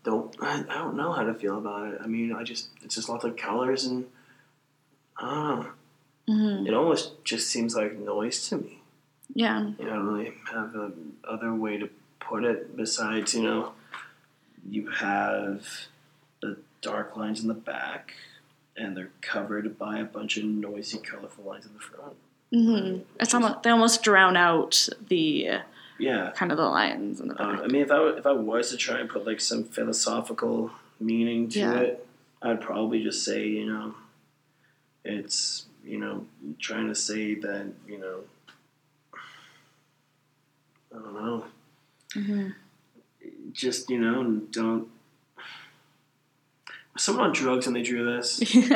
[0.05, 0.35] don't.
[0.41, 2.01] I, I don't know how to feel about it.
[2.03, 4.07] I mean, I just it's just lots of colors and
[5.17, 5.67] I don't know.
[6.29, 6.69] Mhm.
[6.69, 8.81] It almost just seems like noise to me.
[9.35, 9.71] Yeah.
[9.79, 10.93] You know, I don't really have a
[11.25, 11.89] other way to
[12.21, 13.73] put it besides you know,
[14.69, 15.67] you have
[16.41, 18.15] the dark lines in the back,
[18.77, 22.17] and they're covered by a bunch of noisy, colorful lines in the front.
[22.53, 23.03] Mm-hmm.
[23.21, 25.61] It's almost they almost drown out the
[26.01, 26.31] Yeah.
[26.35, 27.63] kind of the lines in the Uh.
[27.63, 31.49] I mean, if I if I was to try and put like some philosophical meaning
[31.51, 31.75] to Yeah.
[31.81, 32.07] it,
[32.43, 33.95] I'd probably just say you know,
[35.05, 36.27] it's you know
[36.59, 38.21] trying to say that you know,
[40.95, 41.45] I don't know,
[42.15, 42.55] Mhm.
[43.53, 44.89] just you know, don't.
[46.99, 48.41] Someone on drugs and they drew this?
[48.55, 48.71] Which,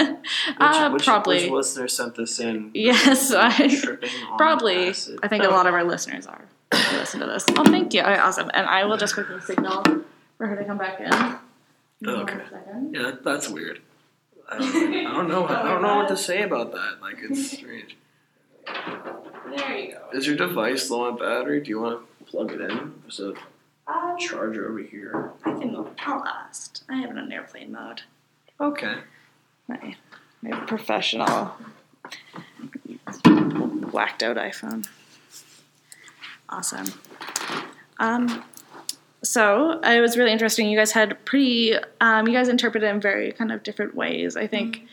[0.61, 1.43] uh, which, probably.
[1.45, 2.71] Which listener sent this in?
[2.73, 3.51] Yes, I
[4.39, 4.89] probably.
[5.23, 6.45] I think a lot of our listeners are.
[7.13, 7.45] Who Listen to this.
[7.59, 8.01] Oh, thank you.
[8.01, 8.51] All right, awesome.
[8.55, 9.83] And I will just quickly signal
[10.39, 11.13] for her to come back in.
[12.09, 12.39] Okay.
[12.93, 13.81] Yeah, that, that's weird.
[14.51, 15.47] I don't, I don't know.
[15.47, 16.99] I don't know what to say about that.
[17.01, 17.97] Like, it's strange.
[18.67, 20.09] There you go.
[20.13, 21.61] Is your device low on battery?
[21.61, 22.95] Do you want to plug it in?
[23.03, 23.35] There's a
[23.87, 25.33] Um, charger over here.
[25.45, 25.77] I can.
[25.77, 26.85] I'll last.
[26.89, 28.03] I have it on airplane mode.
[28.61, 28.97] Okay.
[29.69, 29.97] My,
[30.43, 31.53] my professional
[33.93, 34.87] whacked out iPhone.
[36.55, 36.87] Awesome.
[37.99, 38.45] Um,
[39.23, 40.69] so it was really interesting.
[40.69, 41.75] You guys had pretty.
[42.01, 44.37] Um, you guys interpreted in very kind of different ways.
[44.37, 44.87] I think.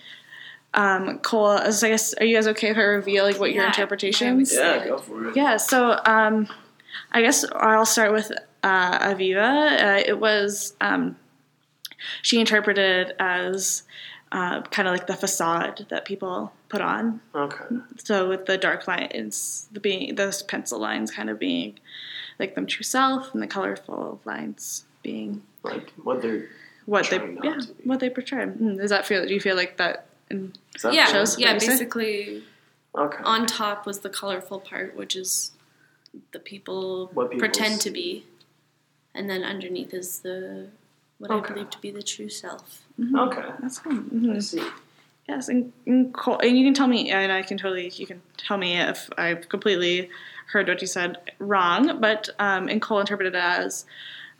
[0.73, 3.63] Um, Cole, so I guess are you guys okay if I reveal like what your
[3.63, 4.53] Yeah, interpretations?
[4.53, 5.35] Yeah, go for it.
[5.35, 6.47] Yeah, so um,
[7.11, 8.31] I guess I'll start with
[8.63, 9.97] uh, Aviva.
[9.97, 11.17] Uh, it was um,
[12.21, 13.83] she interpreted as
[14.31, 17.19] uh, kind of like the facade that people put on.
[17.35, 17.65] Okay.
[18.03, 21.79] So with the dark lines, the being those pencil lines kind of being
[22.39, 26.47] like them true self, and the colorful lines being Like what they're.
[26.85, 27.83] what they not yeah to be.
[27.83, 28.45] what they portray.
[28.45, 29.25] Mm, Does that feel?
[29.27, 30.05] Do you feel like that?
[30.29, 31.47] In, that Yeah, shows yeah.
[31.53, 31.67] what you say?
[31.73, 32.43] Basically,
[32.97, 33.23] Okay.
[33.23, 35.51] on top was the colorful part, which is
[36.31, 38.25] the people What pretend to be,
[39.13, 40.67] and then underneath is the
[41.21, 41.51] what Okay.
[41.51, 42.81] I believe to be the true self.
[43.15, 43.41] Okay.
[43.61, 43.93] that's cool.
[43.93, 44.35] Mhm.
[44.35, 44.63] I see.
[45.29, 48.21] Yes, and, and, Cole, and you can tell me, and I can totally, you can
[48.37, 50.09] tell me if I've completely
[50.51, 51.99] heard what you said wrong.
[52.01, 53.85] But um, and Cole interpreted it as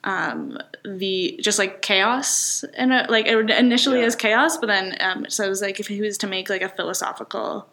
[0.04, 4.08] um, the just like chaos, and like it initially Yeah.
[4.08, 6.64] as chaos, but then um, so it was like if he was to make like
[6.64, 7.68] a philosophical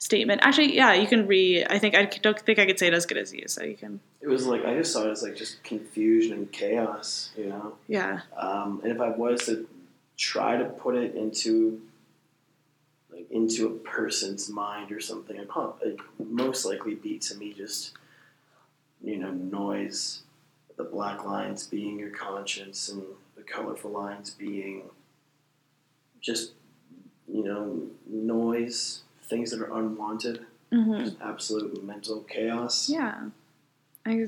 [0.00, 0.40] statement.
[0.42, 1.64] Actually, yeah, you can re.
[1.64, 3.76] I think I don't think I could say it as good as you, so you
[3.76, 4.00] can.
[4.20, 7.74] It was like I just saw it as like just confusion and chaos, you know.
[7.86, 8.22] Yeah.
[8.36, 9.68] Um, and if I was to
[10.16, 11.80] try to put it into
[13.12, 17.52] like into a person's mind or something, it'd prob- it'd most likely be to me
[17.52, 17.92] just
[19.02, 20.22] you know noise,
[20.76, 23.02] the black lines being your conscience, and
[23.36, 24.82] the colorful lines being
[26.22, 26.52] just
[27.28, 32.88] you know noise, things that are unwanted, hmm absolute mental chaos.
[32.90, 33.28] Yeah.
[34.06, 34.26] I,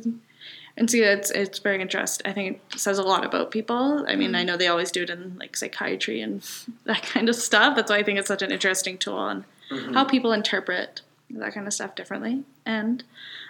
[0.77, 2.27] and see, it's it's very interesting.
[2.27, 4.05] I think it says a lot about people.
[4.09, 6.43] I mean, I know they always do it in like psychiatry and
[6.85, 7.77] that kind of stuff.
[7.77, 9.95] That's why I think it's such an interesting tool on Mhm.
[9.95, 12.45] how people interpret that kind of stuff differently.
[12.67, 13.03] And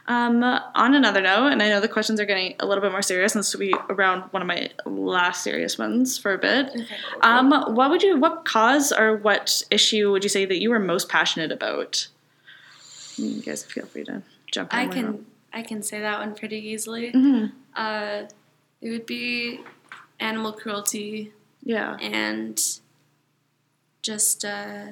[0.09, 3.03] um, on another note, and I know the questions are getting a little bit more
[3.03, 6.69] serious, and this will be around one of my last serious ones for a bit.
[6.71, 6.87] Okay.
[7.23, 10.79] Um, what would you, what cause or what issue would you say that you were
[10.81, 12.09] most passionate about?
[13.17, 14.79] You guys feel free to jump in.
[14.79, 17.13] I can I can say that one pretty easily.
[17.13, 17.53] Mhm.
[17.77, 18.23] Uh,
[18.81, 19.61] it would be
[20.19, 21.33] animal cruelty
[21.63, 21.97] Yeah.
[22.01, 22.59] and
[24.03, 24.87] just uh,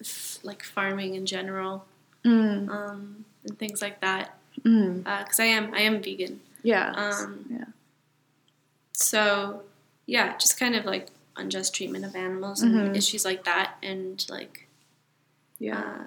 [0.00, 1.86] f- like farming in general
[2.24, 4.36] Mm, um, and things like that.
[4.62, 6.92] mm, Because I am I am vegan, yeah.
[6.92, 7.64] Um, yeah.
[8.92, 9.62] so
[10.06, 14.68] yeah, just kind of like unjust treatment of animals and issues like that, and like
[15.58, 15.78] Yeah.
[15.80, 16.04] uh,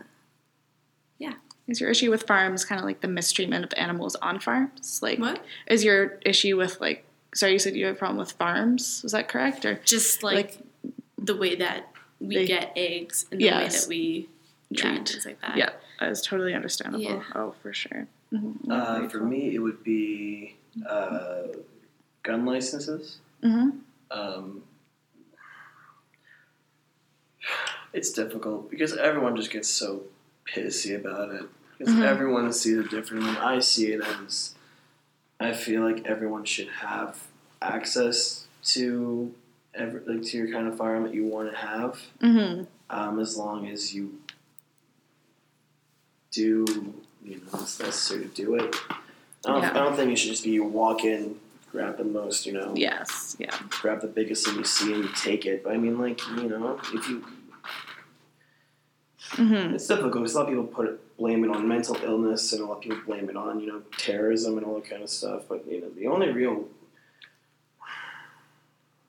[1.68, 5.00] Is your issue with farms kind of like the mistreatment of animals on farms?
[5.02, 5.44] Like, what?
[5.66, 7.04] is your issue with like?
[7.34, 9.02] Sorry, you said you have a problem with farms.
[9.02, 9.66] Was that correct?
[9.66, 10.60] Or Just like,
[11.18, 14.30] the way that we They- get eggs and the way that we
[14.70, 15.08] yeah, Treat.
[15.10, 15.58] things like that.
[15.58, 17.04] yeah, that is totally understandable.
[17.04, 17.24] Yeah.
[17.36, 18.08] Oh, for sure.
[18.34, 18.72] Mm-hmm.
[18.72, 20.56] Uh, for me, it would be
[20.88, 21.44] uh,
[22.24, 23.20] gun licenses.
[23.42, 23.70] hmm
[24.12, 24.64] Um,
[27.94, 30.04] it's difficult because everyone just gets so
[30.48, 31.44] pissy about it.
[31.78, 32.04] Because Mhm.
[32.04, 33.36] everyone sees it differently.
[33.38, 34.56] I see it as
[35.40, 37.28] I feel like everyone should have
[37.62, 39.34] access to
[39.74, 43.36] every, like to your kind of firearm that you want to have, hmm um, as
[43.38, 44.20] long as you
[46.36, 46.66] do
[47.24, 48.76] you know it's necessary to do it.
[49.46, 49.72] I don't, Yeah.
[49.72, 51.40] I don't think it should just be you walk in,
[51.72, 53.36] grab the most, you know, Yes.
[53.40, 53.56] Yeah.
[53.70, 55.64] grab the biggest thing you see and you take it.
[55.64, 57.24] But I mean, like you know, if you,
[59.32, 62.54] hmm it's difficult because a lot of people put it, blame it on mental illness
[62.54, 65.04] and a lot of people blame it on you know terrorism and all that kind
[65.04, 65.44] of stuff.
[65.50, 66.66] But you know, the only real,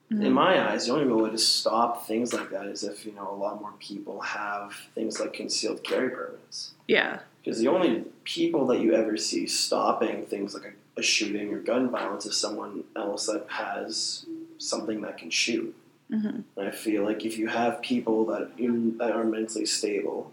[0.09, 3.11] in my eyes, the only real way to stop things like that is if you
[3.13, 6.71] know a lot more people have things like concealed carry permits.
[6.87, 7.19] Yeah.
[7.43, 10.63] Because the only people that you ever see stopping things like
[10.95, 14.25] a, a shooting or gun violence is someone else that has
[14.57, 15.75] something that can shoot.
[16.09, 20.31] hmm And I feel like if you have people that you, that are mentally stable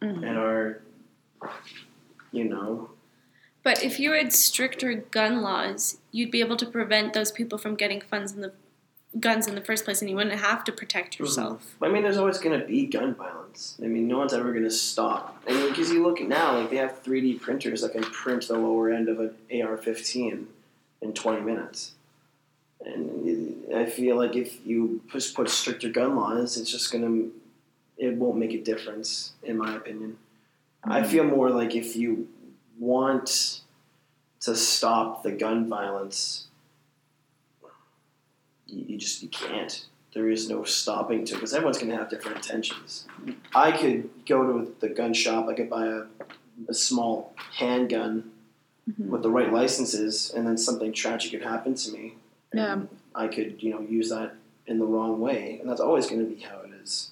[0.00, 0.82] hmm and are,
[2.32, 2.90] you know,
[3.62, 7.74] But if you had stricter gun laws, you'd be able to prevent those people from
[7.74, 8.52] getting funds in the
[9.20, 11.20] guns in the first place, and you wouldn't have to protect mhm.
[11.20, 11.76] yourself.
[11.82, 13.78] I mean, there's always going to be gun violence.
[13.82, 15.42] I mean, no one's ever going to stop.
[15.48, 18.48] I mean, because you look at now, like they have 3D printers that can print
[18.48, 20.44] the lower end of an AR-15
[21.02, 21.92] in 20 minutes.
[22.84, 27.32] And I feel like if you just put stricter gun laws, it's just going to,
[27.98, 30.18] it won't make a difference, in my opinion.
[30.84, 31.10] I mm-hmm.
[31.10, 32.28] feel more like if you
[32.78, 33.62] want
[34.40, 36.46] to stop the gun violence,
[38.66, 39.84] you, you just you can't.
[40.14, 43.06] There is no stopping to because everyone's going to have different intentions.
[43.54, 45.48] I could go to the gun shop.
[45.48, 46.02] I could buy a,
[46.68, 48.32] a small handgun
[48.88, 49.08] Mhm.
[49.08, 52.14] with the right licenses, and then something tragic could happen to me.
[52.54, 52.82] Yeah.
[53.16, 54.36] I could you know use that
[54.68, 57.10] in the wrong way, and that's always going to be how it is.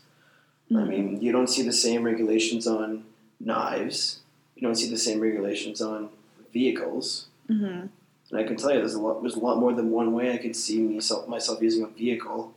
[0.71, 0.89] I Mhm.
[0.89, 3.05] mean, you don't see the same regulations on
[3.41, 4.21] knives.
[4.55, 6.11] You don't see the same regulations on
[6.53, 7.27] vehicles.
[7.49, 7.87] hmm
[8.35, 9.23] And I can tell you, there's a lot.
[9.23, 12.53] There's a lot more than one way I could see myself myself using a vehicle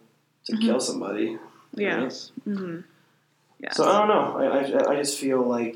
[0.46, 0.62] to Mhm.
[0.62, 1.38] kill somebody.
[1.76, 2.32] Yes.
[2.46, 2.80] hmm
[3.60, 3.78] Yes.
[3.78, 4.38] So I don't know.
[4.38, 5.76] I, I, I just feel like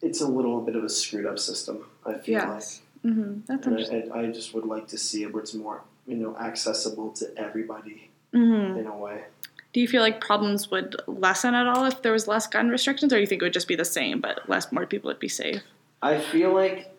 [0.00, 1.84] it's a little bit of a screwed up system.
[2.06, 2.80] I feel Yes.
[3.02, 4.12] hmm That's like, interesting.
[4.12, 7.26] I, I just would like to see it where it's more you know accessible to
[7.36, 9.24] everybody hmm in a way.
[9.74, 13.12] Do you feel like problems would lessen at all if there was less gun restrictions,
[13.12, 15.18] or do you think it would just be the same, but less more people would
[15.18, 15.62] be safe?
[16.00, 16.93] I feel like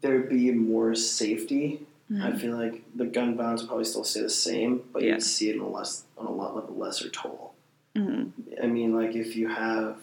[0.00, 2.40] there'd be more safety I Mhm.
[2.40, 5.14] feel like the gun violence would probably still stay the same, but Yeah.
[5.14, 7.54] you'd see it on a less on a lot of a lesser toll.
[7.96, 8.30] Mhm.
[8.62, 9.96] I mean, like if you have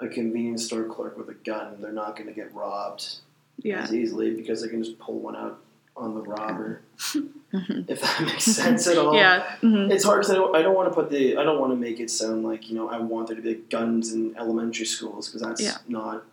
[0.00, 3.16] a convenience store clerk with a gun, they're not going to get robbed
[3.62, 3.82] Yeah.
[3.82, 5.60] as easily because they can just pull one out
[5.96, 6.80] on the robber.
[7.52, 7.88] Mhm.
[7.88, 9.14] if that makes sense at all.
[9.14, 9.56] Yeah.
[9.60, 11.72] hmm It's hard because I don't, I don't want to put the I don't want
[11.72, 14.86] to make it sound like you know I want there to be guns in elementary
[14.86, 15.76] schools because that's Yeah.
[15.88, 16.24] not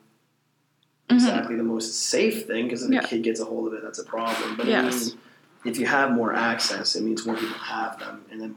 [1.09, 1.15] Mhm.
[1.15, 2.99] exactly the most safe thing because if Yeah.
[2.99, 4.55] a kid gets a hold of it, that's a problem.
[4.57, 5.11] But I Yes.
[5.11, 5.19] mean,
[5.65, 8.55] if you have more access, it means more people have them, and then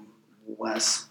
[0.59, 1.07] less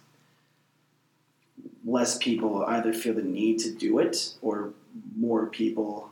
[1.85, 4.71] less people either feel the need to do it or
[5.17, 6.11] more people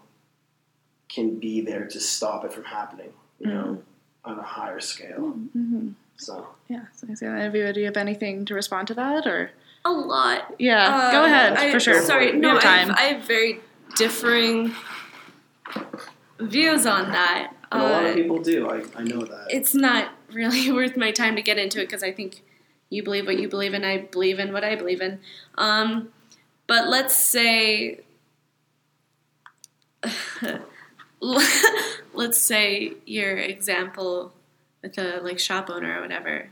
[1.10, 3.12] can be there to stop it from happening.
[3.40, 3.84] You know,
[4.26, 5.32] on a higher scale.
[5.54, 6.86] hmm So Yeah.
[6.94, 9.52] So, so Olivia, do you have anything to respond to that, or
[9.86, 10.56] A lot.
[10.58, 12.02] yeah, go Uh, ahead I- for sure.
[12.02, 12.88] Sorry, no, have I time.
[12.90, 13.60] have, I have very
[13.96, 14.74] differing
[16.40, 17.54] views on that.
[17.72, 18.70] and a lot Uh, of people do.
[18.70, 19.48] I, I know that.
[19.50, 22.42] it's not really worth my time to get into it because I think
[22.90, 25.20] you believe what you believe and I believe in what I believe in.
[25.58, 26.10] Um,
[26.68, 28.02] but let's say,
[32.14, 34.34] let's say your example
[34.82, 36.50] with a like shop owner or whatever,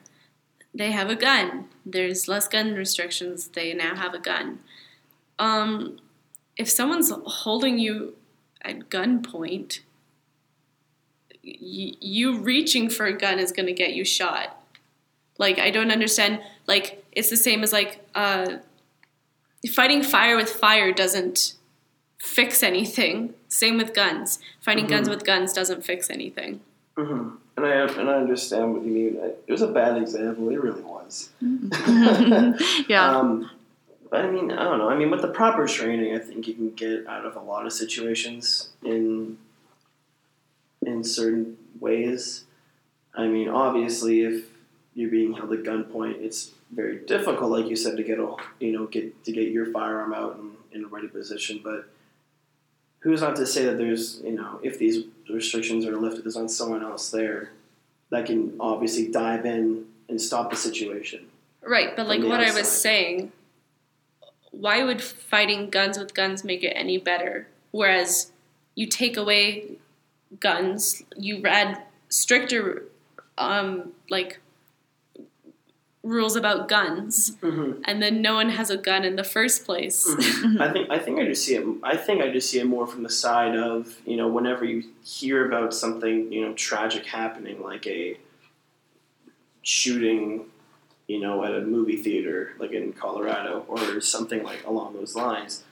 [0.74, 1.66] they have a gun.
[1.86, 3.48] There's less gun restrictions.
[3.50, 4.60] They now have a gun.
[5.40, 5.98] Um,
[6.58, 8.16] if someone's holding you
[8.66, 9.80] at gunpoint,
[11.44, 14.62] y- you reaching for a gun is going to get you shot.
[15.38, 16.40] Like I don't understand.
[16.68, 18.58] Like it's the same as like uh,
[19.74, 21.54] fighting fire with fire doesn't
[22.20, 23.34] fix anything.
[23.48, 24.40] Same with guns.
[24.62, 26.62] Fighting guns with guns doesn't fix anything.
[26.98, 29.18] hmm and I and I understand what you mean.
[29.24, 30.50] I- It was a bad example.
[30.50, 31.30] It really was.
[32.90, 33.12] yeah.
[33.18, 33.50] Um,
[34.16, 34.90] but I mean, I don't know.
[34.90, 37.66] I mean, with the proper training, I think you can get out of a lot
[37.66, 39.38] of situations in
[40.86, 42.46] in certain ways.
[43.14, 44.46] I mean, obviously, if
[44.94, 48.72] you're being held at gunpoint, it's very difficult, like you said, to get a you
[48.72, 51.60] know get to get your firearm out and in a ready position.
[51.62, 51.90] But
[53.00, 56.52] who's not to say that there's you know if these restrictions are lifted, there's not
[56.52, 57.52] someone else there
[58.12, 61.26] that can obviously dive in and stop the situation.
[61.62, 63.34] Right, but like what I was saying,
[64.60, 67.48] why would fighting guns with guns make it any better?
[67.72, 68.32] Whereas
[68.76, 69.78] you take away
[70.40, 72.84] guns, you add stricter,
[73.38, 74.40] um, like
[76.04, 77.82] rules about guns, Mm-hmm.
[77.86, 80.08] and then no one has a gun in the first place.
[80.60, 81.66] I think I think I just see it.
[81.84, 84.84] I think I just see it more from the side of you know whenever you
[85.04, 88.18] hear about something you know tragic happening, like a
[89.64, 90.46] shooting,
[91.08, 95.64] you know, at a movie theater, like in Colorado, or something like along those lines.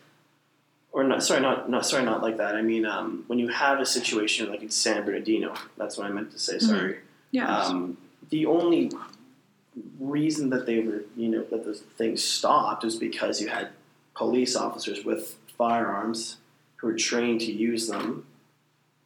[0.91, 2.55] Or not, sorry, not, not sorry, not like that.
[2.55, 6.09] I mean, um, when you have a situation like in San Bernardino, that's what I
[6.11, 6.59] meant to say.
[6.59, 6.97] Sorry.
[7.31, 7.61] yeah.
[7.61, 7.97] Um,
[8.29, 8.91] the only
[9.99, 13.69] reason that they were, you know, that the thing stopped was because you had
[14.13, 16.37] police officers with firearms
[16.77, 18.25] who were trained to use them,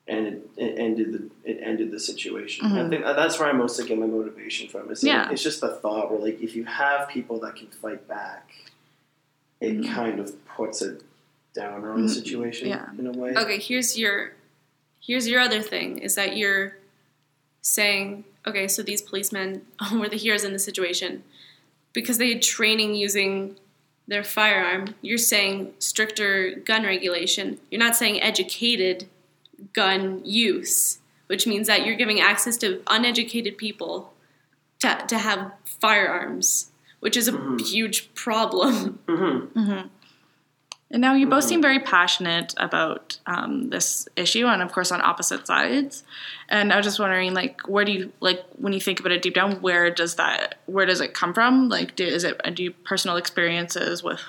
[0.10, 2.66] and it, it ended the it ended the situation.
[2.66, 2.90] I Mhm.
[2.90, 4.90] think that's where I mostly get my motivation from.
[4.92, 5.30] Is Yeah.
[5.32, 8.50] it's just the thought where like if you have people that can fight back,
[9.60, 9.94] it Mhm.
[9.94, 11.04] kind of puts it
[11.54, 12.14] down on the Mhm.
[12.16, 12.88] situation Yeah.
[12.98, 13.34] in a way.
[13.36, 14.34] okay, here's your
[15.00, 16.78] here's your other thing is that you're
[17.62, 21.24] saying, okay, so these policemen were the heroes in the situation
[21.94, 23.56] because they had training using
[24.08, 24.96] their firearm.
[25.02, 27.60] You're saying stricter gun regulation.
[27.70, 29.08] You're not saying educated
[29.74, 34.14] gun use, which means that you're giving access to uneducated people
[34.80, 37.62] to, to have firearms, which is a Mhm.
[37.68, 39.00] huge problem.
[39.08, 39.82] hmm hmm
[40.90, 41.48] And now you both Mhm.
[41.50, 46.04] seem very passionate about um, this issue, and of course on opposite sides.
[46.48, 49.22] And I was just wondering, like, where do you like when you think about it
[49.22, 49.60] deep down?
[49.62, 50.60] Where does that?
[50.66, 51.68] Where does it come from?
[51.68, 54.22] Like, do, is it do you personal experiences with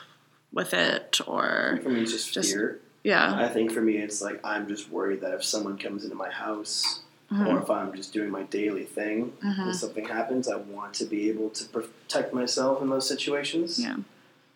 [0.52, 2.80] with it, or For me, it's just, Just- fear.
[3.08, 3.34] Yeah?
[3.46, 6.30] I think for me, it's like I'm just worried that if someone comes into my
[6.30, 7.00] house
[7.32, 7.46] Mhm.
[7.48, 9.58] or if I'm just doing my daily thing Mhm.
[9.66, 13.78] and something happens, I want to be able to protect myself in those situations.
[13.78, 13.96] Yeah.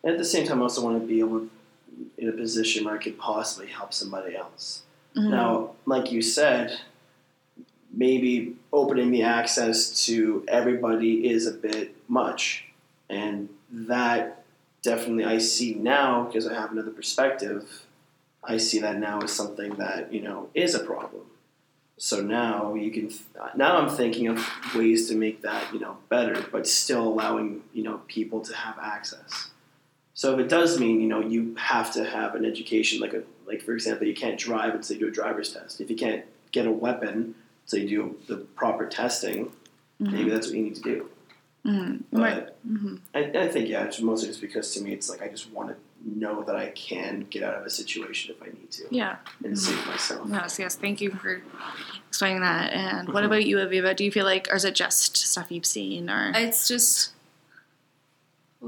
[0.02, 1.48] And at the same time, I also want to be able
[2.16, 4.82] in a position where I could possibly help somebody else.
[5.16, 5.30] Mhm.
[5.30, 6.80] Now, like you said,
[7.94, 12.64] maybe opening the access to everybody is a bit much.
[13.10, 14.44] And that
[14.82, 17.84] definitely I see now because I have another perspective.
[18.44, 21.22] I see that now as something that, you know, is a problem.
[21.98, 23.10] So now you can
[23.54, 27.84] now I'm thinking of ways to make that, you know, better, but still allowing, you
[27.84, 29.50] know, people to have access.
[30.14, 33.22] So if it does mean, you know, you have to have an education like a
[33.46, 35.80] like for example, you can't drive until you do a driver's test.
[35.80, 37.34] If you can't get a weapon
[37.66, 39.52] until you do the proper testing,
[40.00, 41.08] maybe that's what you need to do.
[41.64, 42.02] Mhm.
[42.10, 42.48] But Right.
[42.68, 43.00] Mhm.
[43.14, 45.68] I, I think yeah, it's mostly just because to me it's like I just want
[45.68, 49.16] to know that I can get out of a situation if I need to Yeah.
[49.44, 50.28] and save myself.
[50.30, 50.58] Yes.
[50.58, 50.74] Yes.
[50.76, 51.42] Thank you for
[52.08, 52.72] explaining that.
[52.72, 53.94] And what about you, Aviva?
[53.94, 57.12] Do you feel like, or is it just stuff you've seen, or It's just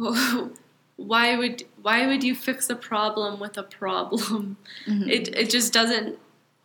[0.97, 4.57] why would why would you fix a problem with a problem?
[4.87, 5.09] Mhm.
[5.11, 6.19] It it just doesn't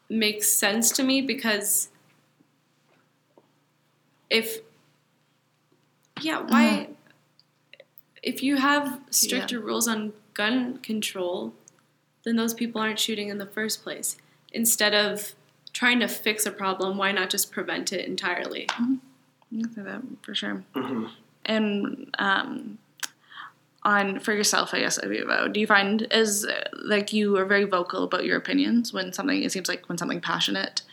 [0.09, 1.89] make sense to me because
[4.29, 4.59] if
[6.21, 6.89] yeah, why
[8.21, 11.53] if you have stricter rules on gun control,
[12.23, 14.17] then those people aren't shooting in the first place.
[14.51, 15.33] Instead of
[15.73, 18.67] trying to fix a problem, why not just prevent it entirely?
[19.51, 20.63] You can say that for sure.
[20.73, 21.07] hmm
[21.49, 22.77] and um,
[23.83, 28.03] on for yourself, I guess, Aviva, do you find is like you are very vocal
[28.03, 30.83] about your opinions when something it seems like when something passionate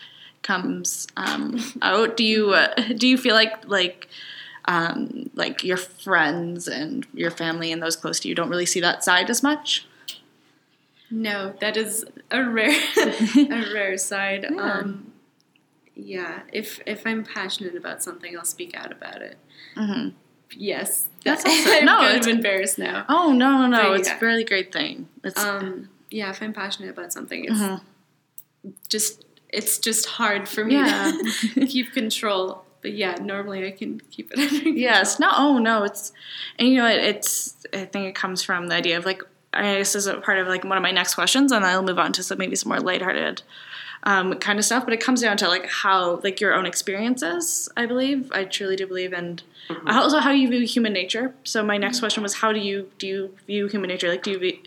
[0.43, 2.17] comes um, out?
[2.17, 4.09] Do you uh, do you feel like like
[4.69, 8.81] um, like your friends and your family and those close to you don't really see
[8.81, 9.87] that side as much?
[11.11, 14.47] No, that is a rare a rare side.
[14.51, 14.61] Yeah.
[14.81, 15.13] Um
[15.95, 19.39] yeah, if if I'm passionate about something, I'll speak out about it.
[19.77, 20.09] hmm
[20.51, 21.09] Yes.
[21.25, 21.73] That's That- awesome.
[21.79, 23.05] I'm No, kind it's- of embarrassed now.
[23.09, 23.91] Oh no no no!
[23.91, 24.17] But It's yeah.
[24.17, 25.09] a really great thing.
[25.23, 27.81] It's Um yeah, if I'm passionate about something, it's Mhm.
[28.89, 31.13] just it's just hard for me Yeah.
[31.55, 32.65] to keep control.
[32.87, 34.77] But yeah, normally I can keep it.
[34.77, 35.19] Yes.
[35.19, 35.29] No.
[35.33, 35.83] Oh no.
[35.83, 36.13] It's
[36.57, 37.57] and you know it, it's.
[37.73, 39.25] I think it comes from the idea of like.
[39.53, 41.83] I guess this is a part of like one of my next questions, and I'll
[41.83, 43.43] move on to some maybe some more lighthearted
[44.05, 44.85] um, kind of stuff.
[44.85, 47.69] But it comes down to like how like your own experiences.
[47.77, 49.43] I believe I truly do believe, and
[49.89, 51.35] also how you view human nature.
[51.43, 54.09] So my next question was, how do you do you view human nature?
[54.09, 54.59] Like, do you view,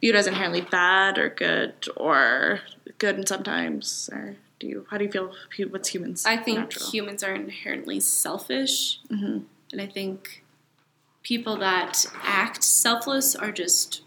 [0.00, 2.60] view it as inherently bad or good, or
[2.98, 4.86] good and sometimes, or do you?
[4.90, 5.32] How do you feel?
[5.68, 6.24] What's humans?
[6.26, 6.90] I think natural?
[6.90, 9.44] humans are inherently selfish, Mhm.
[9.72, 10.42] and I think
[11.22, 14.02] people that act selfless are just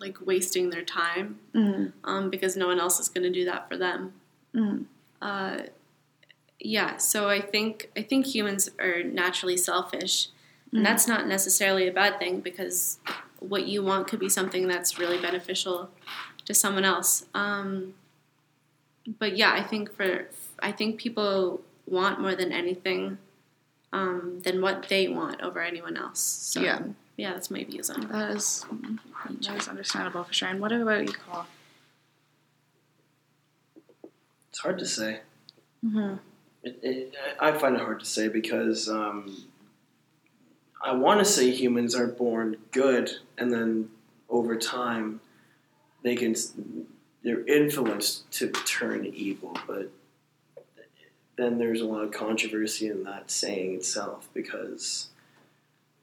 [0.00, 1.92] like wasting their time Mhm.
[2.02, 4.12] um, because no one else is going to do that for them.
[4.54, 4.86] Mhm.
[5.22, 5.62] Uh,
[6.60, 10.28] yeah, so I think I think humans are naturally selfish,
[10.72, 12.98] and that's not necessarily a bad thing because
[13.38, 15.90] what you want could be something that's really beneficial
[16.46, 17.26] to someone else.
[17.34, 17.94] Um,
[19.06, 20.28] but yeah, I think for
[20.60, 23.18] I think people want more than anything
[23.92, 26.20] um, than what they want over anyone else.
[26.20, 26.80] So Yeah.
[27.16, 28.08] yeah, that's my views on it.
[28.10, 28.64] That is
[29.42, 30.48] that is understandable for sure.
[30.48, 31.44] And what about you, Cole?
[34.50, 35.20] It's hard to say.
[35.84, 36.16] Mm-hmm.
[36.62, 39.36] It, it, I find it hard to say because um,
[40.82, 43.90] I want to say humans are born good, and then
[44.30, 45.20] over time
[46.02, 46.34] they can
[47.24, 49.56] they're influenced to turn evil.
[49.66, 49.90] But
[51.36, 55.08] then there's a lot of controversy in that saying itself because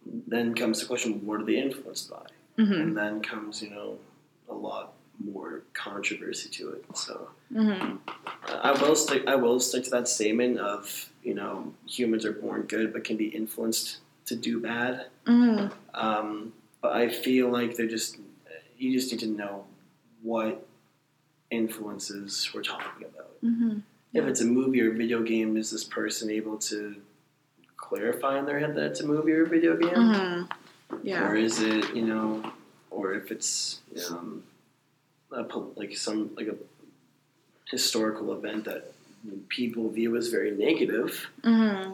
[0.05, 2.25] then comes the question: What are they influenced by?
[2.57, 2.73] Mm-hmm.
[2.73, 3.97] And then comes you know
[4.49, 4.93] a lot
[5.23, 6.85] more controversy to it.
[6.95, 7.29] So.
[7.53, 7.97] Mm-hmm.
[8.47, 9.23] I will stick.
[9.27, 13.17] I will stick to that statement of you know humans are born good but can
[13.17, 15.07] be influenced to do bad.
[15.27, 15.73] Mm-hmm.
[15.93, 18.17] Um, but I feel like they're just
[18.77, 19.65] you just need to know
[20.23, 20.65] what
[21.51, 23.29] influences we're talking about.
[23.43, 23.79] Mm-hmm.
[24.13, 26.95] If it's a movie or video game, is this person able to
[27.77, 30.97] clarify in their head that it's a movie or a video game, Mm-hmm.
[31.03, 31.27] Yeah.
[31.29, 32.43] or is it you know,
[32.89, 33.79] or if it's
[34.09, 34.43] um,
[35.31, 35.43] a,
[35.75, 36.55] like some like a
[37.69, 38.91] historical event that
[39.47, 41.93] people view as very negative Mm-hmm.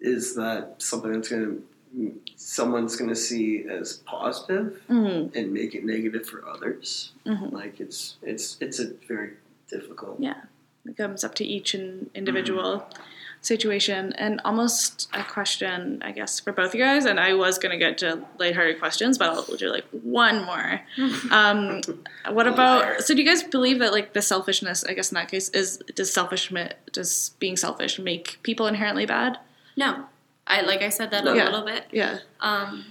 [0.00, 1.62] is that something that's going
[1.96, 5.36] to someone's going to see as positive Mm-hmm.
[5.36, 7.54] and make it negative for others Mm-hmm.
[7.54, 9.30] like it's it's it's a very
[9.68, 10.40] difficult Yeah.
[10.86, 12.86] It comes up to each an individual
[13.40, 17.06] situation and almost a question, I guess, for both you guys.
[17.06, 20.80] And I was going to get to lighthearted questions, but I'll do like one more.
[21.30, 21.80] Um,
[22.30, 23.00] what about, Liar.
[23.00, 25.78] so do you guys believe that like the selfishness, I guess in that case, is,
[25.94, 29.38] does selfishness does being selfish make people inherently bad?
[29.76, 30.04] No,
[30.46, 31.44] I like I said that a Yeah.
[31.44, 31.86] little bit.
[31.90, 32.18] Yeah.
[32.40, 32.86] Um,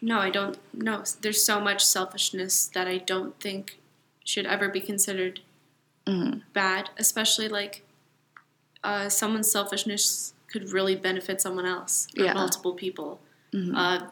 [0.00, 0.58] no, I don't.
[0.72, 3.78] No, there's so much selfishness that I don't think
[4.24, 5.40] should ever be considered
[6.06, 6.40] Mm-hmm.
[6.52, 7.84] bad, especially like
[8.82, 12.32] uh, someone's selfishness could really benefit someone else or Yeah.
[12.34, 13.20] multiple people.
[13.52, 13.72] Mhm.
[13.76, 14.06] Uh,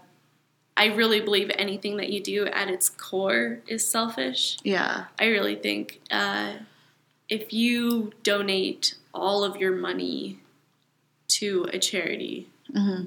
[0.77, 4.57] I really believe anything that you do at its core is selfish.
[4.62, 5.07] Yeah.
[5.18, 6.59] I really think uh,
[7.29, 10.39] if you donate all of your money
[11.41, 13.07] to a charity, Mm-hmm.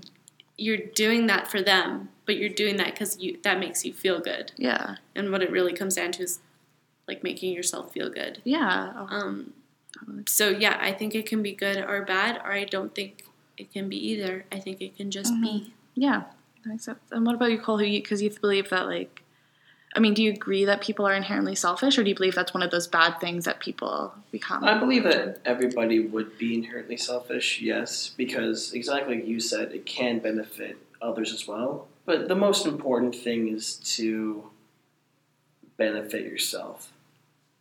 [0.57, 4.19] you're doing that for them, but you're doing that because you that makes you feel
[4.19, 4.51] good.
[4.57, 4.97] Yeah.
[5.15, 6.39] And what it really comes down to is
[7.07, 8.41] like making yourself feel good.
[8.43, 8.91] Yeah.
[8.95, 9.53] Oh, Um,
[10.27, 13.23] so yeah, I think it can be good or bad, or I don't think
[13.57, 14.45] it can be either.
[14.51, 15.73] I think it can just be.
[15.95, 16.23] Yeah,
[16.63, 16.99] that makes sense.
[17.11, 17.77] And what about you, Cole?
[17.77, 19.22] Who because you, believe that, like,
[19.95, 22.53] I mean, do you agree that people are inherently selfish, or do you believe that's
[22.53, 24.63] one of those bad things that people become?
[24.63, 29.85] I believe that everybody would be inherently selfish, yes, because exactly like you said, it
[29.85, 31.87] can benefit others as well.
[32.05, 34.49] But the most important thing is to
[35.77, 36.91] benefit yourself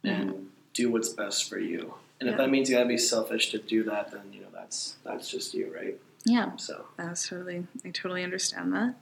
[0.05, 1.95] and do what's best for you.
[2.21, 4.97] And if that means you gotta be selfish to do that, then you know that's
[5.05, 5.99] that's just you, right?
[6.25, 7.67] Yeah, So that's totally.
[7.85, 8.95] I totally understand that.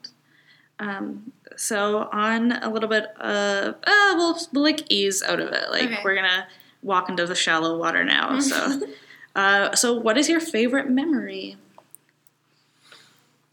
[0.80, 5.70] Um, so on a little bit of, uh, we'll, we'll like ease out of it.
[5.70, 6.00] Like Okay.
[6.02, 6.48] we're gonna
[6.82, 8.40] walk into the shallow water now.
[8.50, 8.80] So,
[9.36, 11.56] uh, so what is your favorite memory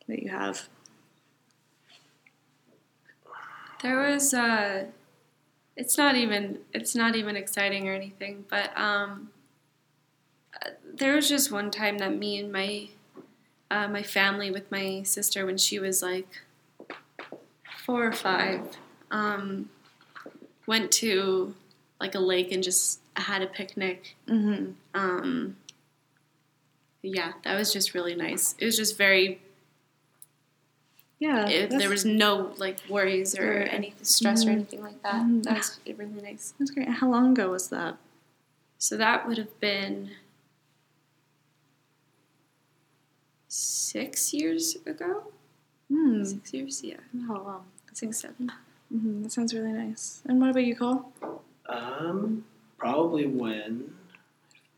[0.08, 0.68] that you have?
[3.84, 4.86] There was uh
[5.76, 9.30] it's not even it's not even exciting or anything, but um
[10.66, 12.88] uh, there was just one time that me and my
[13.70, 16.40] uh, my family with my sister when she was like
[17.88, 18.62] four or five
[19.12, 19.70] um
[20.68, 21.56] went to
[22.02, 24.74] like a lake and just had a picnic Mm-hmm.
[24.94, 25.56] um
[27.02, 29.40] yeah that was just really nice it was just very
[31.20, 33.74] Yeah, it, there was no like worries or Right.
[33.74, 34.54] any stress or Mhm.
[34.58, 35.26] anything like that.
[35.26, 35.44] Mhm.
[35.46, 36.54] That was really nice.
[36.60, 36.90] That's great.
[37.02, 37.98] How long ago was that?
[38.78, 40.12] So that would have been
[43.48, 45.32] six years ago.
[45.90, 46.24] Hmm.
[46.24, 47.62] Six years, yeah, Oh, wow.
[47.98, 48.52] Six seven.
[48.92, 50.22] hmm That sounds really nice.
[50.28, 51.12] And what about you, Cole?
[51.70, 52.46] um
[52.78, 53.94] probably when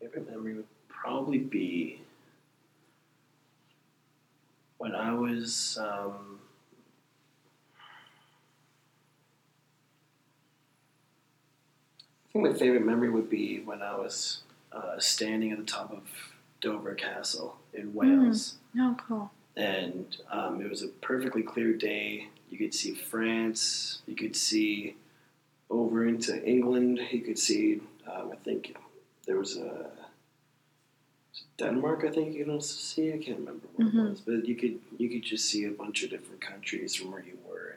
[0.00, 2.00] favorite memory would probably be
[4.78, 6.40] when I was um,
[12.28, 14.42] I think my favorite memory would be when I was
[14.72, 16.02] uh, standing at the top of
[16.60, 19.30] Dover Castle in Wales Oh, cool.
[19.56, 22.28] And um, it was a perfectly clear day.
[22.50, 24.00] You could see France.
[24.06, 24.96] You could see
[25.68, 27.00] over into England.
[27.10, 27.80] You could see.
[28.10, 28.76] Um, I think
[29.26, 29.90] there was a
[31.58, 32.04] Denmark.
[32.04, 33.12] I think you could also see.
[33.12, 34.06] I can't remember what Mhm.
[34.06, 37.10] it was, but you could you could just see a bunch of different countries from
[37.12, 37.76] where you were.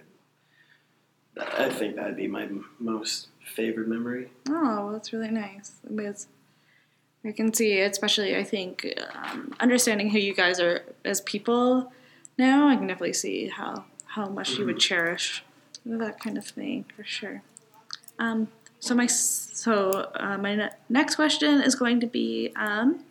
[1.35, 4.29] And I think that'd be my m- most favorite memory.
[4.47, 5.71] Oh, well, that's really nice.
[5.93, 6.27] Because
[7.25, 11.91] I can see, especially I think, um, understanding who you guys are as people
[12.37, 15.43] now, I can definitely see how how much you would cherish
[15.85, 17.41] that kind of thing for sure.
[18.19, 18.47] Um,
[18.79, 23.03] so my so uh, my ne- next question is going to be um,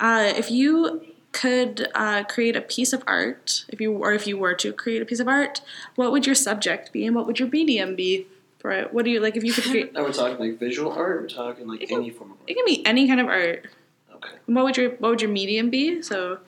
[0.00, 1.02] uh, if you
[1.32, 5.02] could uh, create a piece of art, if you or if you were to create
[5.02, 5.60] a piece of art,
[5.94, 8.26] what would your subject be and what would your medium be
[8.62, 8.94] for it?
[8.94, 9.92] What do you like if you could create?
[9.92, 11.20] Now we're talking like visual art.
[11.22, 12.48] We're talking like It can- any form of art.
[12.50, 13.66] It can be any kind of art.
[14.14, 14.34] Okay.
[14.46, 16.00] What would your what would your medium be?
[16.00, 16.38] So,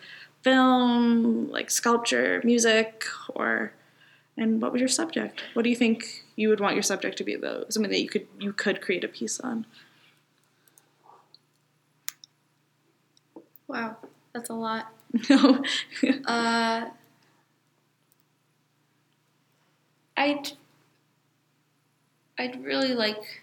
[0.43, 3.05] film, like sculpture, music,
[3.35, 3.73] or
[4.37, 5.43] and what was your subject?
[5.55, 7.65] What do you think you would want your subject to be though?
[7.69, 9.67] Something that you could you could create a piece on.
[13.67, 13.97] Wow,
[14.33, 14.93] that's a lot.
[15.29, 15.63] No.
[16.27, 16.91] Uh,
[20.17, 20.53] I'd
[22.39, 23.43] I'd really like.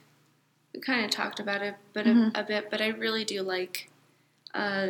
[0.74, 2.36] We kind of talked about it, but Mhm.
[2.36, 2.70] a, a bit.
[2.72, 3.90] But I really do like
[4.54, 4.88] uh,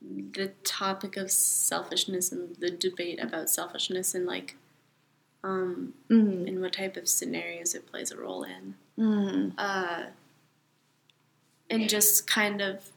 [0.00, 4.56] the topic of selfishness and the debate about selfishness and like
[5.44, 6.46] um, mm.
[6.46, 8.74] and what type of scenarios it plays a role in.
[8.98, 9.54] Mm.
[9.58, 10.04] uh,
[11.70, 12.90] and just kind of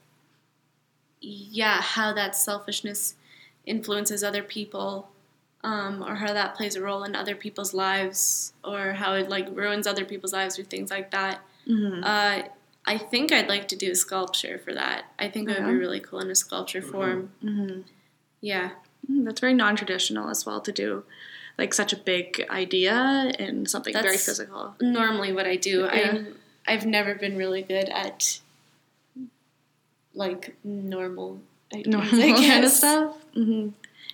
[1.22, 3.16] yeah how that selfishness
[3.66, 5.10] influences other people
[5.70, 9.48] um, or how that plays a role in other people's lives or how it like
[9.64, 11.36] ruins other people's lives or things like that
[11.68, 12.04] Mm.
[12.14, 12.38] uh,
[12.94, 15.78] i think i'd like to do a sculpture for that i think it would be
[15.86, 17.84] really cool in a sculpture form Mm.
[18.42, 18.68] yeah
[19.12, 21.04] Mm, That's very non-traditional as well to do,
[21.60, 22.96] like such a big idea
[23.38, 24.64] in something very physical.
[24.82, 25.92] normally what i do Yeah.
[26.12, 26.36] i'm
[26.72, 28.40] i've never been really good at
[30.14, 31.40] like normal
[31.74, 32.10] ideas, normal
[32.52, 32.78] kind of guess.
[32.84, 33.16] stuff.
[33.34, 33.70] hmm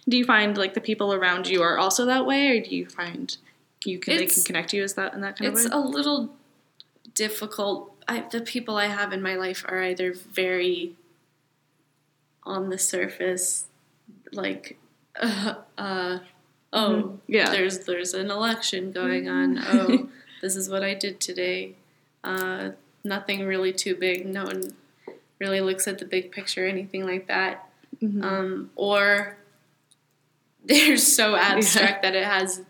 [0.07, 2.87] Do you find like the people around you are also that way, or do you
[2.87, 3.35] find
[3.85, 5.61] you can they can connect you as that in that kind of way?
[5.61, 6.31] It's a little
[7.13, 7.95] difficult.
[8.07, 10.95] I, the people I have in my life are either very
[12.43, 13.65] on the surface,
[14.31, 14.79] like,
[15.19, 16.19] uh, uh,
[16.73, 17.51] oh, yeah.
[17.51, 19.57] there's there's an election going on.
[19.67, 20.09] Oh,
[20.41, 21.75] this is what I did today.
[22.23, 22.71] Uh,
[23.03, 24.25] nothing really too big.
[24.25, 24.75] No one
[25.39, 27.69] really looks at the big picture, or anything like that.
[28.01, 28.23] Mhm.
[28.23, 29.37] Um, or
[30.65, 32.61] they're so abstract that it has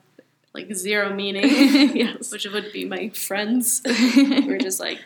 [0.54, 1.44] like zero meaning
[1.96, 2.32] yes.
[2.32, 3.82] which would be my friends.
[4.18, 5.00] We're just like,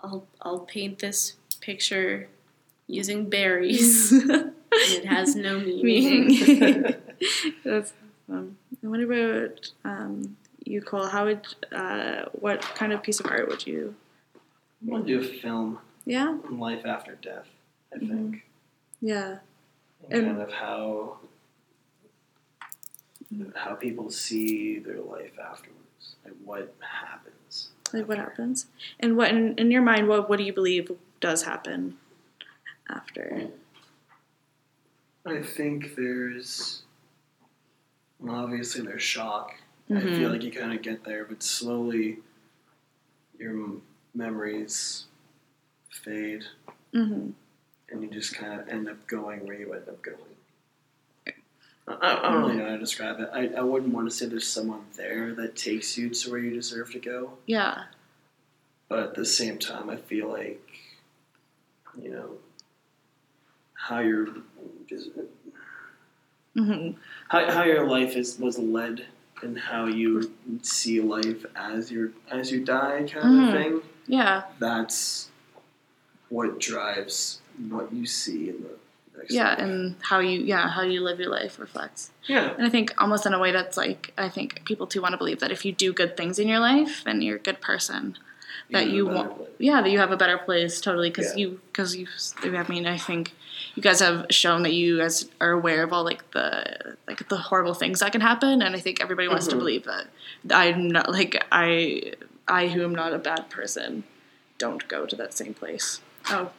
[0.00, 2.28] I'll I'll paint this picture
[2.86, 4.12] using berries.
[4.12, 6.26] it has no meaning.
[6.26, 6.94] meaning.
[7.64, 7.92] That's
[8.28, 11.06] um, and what about um, you, Cole?
[11.06, 13.94] How would uh, what kind of piece of art would you?
[14.34, 14.38] I
[14.90, 17.46] want to do a film Yeah, on life after death.
[17.94, 18.08] I Mhm.
[18.08, 18.44] think.
[19.00, 19.38] yeah,
[20.10, 21.16] and And- kind of how
[23.54, 27.68] how people see their life afterwards, like what happens.
[27.92, 28.66] like what happens,
[29.00, 31.96] and what in, in your mind, what what do you believe does happen
[32.90, 33.48] after?
[35.26, 36.82] I think there's
[38.20, 39.52] well, obviously there's shock.
[39.90, 40.16] I Mhm.
[40.16, 42.18] feel like you kind of get there, but slowly
[43.38, 43.82] your m-
[44.14, 45.06] memories
[45.90, 46.44] fade,
[46.92, 47.30] hmm
[47.90, 50.33] and you just kind of end up going where you end up going.
[51.86, 53.28] I, I don't really know how to describe it.
[53.32, 56.50] I, I wouldn't want to say there's someone there that takes you to where you
[56.54, 57.32] deserve to go.
[57.46, 57.84] Yeah,
[58.88, 60.60] but at the same time, I feel like
[62.02, 62.30] you know
[63.74, 64.28] how your
[64.88, 65.10] just
[66.56, 66.90] hmm
[67.28, 69.04] how, how your life is was led
[69.42, 70.32] and how you
[70.62, 73.46] see life as you as you die, kind Mhm.
[73.46, 73.82] of thing.
[74.06, 75.28] yeah, That's
[76.30, 78.76] what drives what you see in the
[79.30, 82.10] yeah, and how you yeah how you live your life reflects.
[82.26, 85.12] yeah, And I think almost in a way that's like I think people too want
[85.12, 87.60] to believe that if you do good things in your life, then you're a good
[87.60, 88.16] person.
[88.70, 89.48] that have you want- life.
[89.58, 91.40] Yeah, that you have a better place totally because Yeah.
[91.46, 92.06] you because you.
[92.42, 93.32] I mean, I think
[93.74, 97.36] you guys have shown that you guys are aware of all like the like the
[97.36, 99.58] horrible things that can happen, and I think everybody wants to Mhm.
[99.58, 100.06] believe that
[100.50, 102.14] I'm not like I
[102.48, 104.04] I who am not a bad person
[104.58, 106.00] don't go to that same place.
[106.30, 106.50] Oh,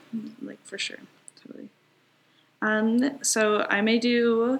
[0.41, 0.99] like for sure,
[1.41, 1.69] totally.
[2.61, 4.59] Um, so I may do,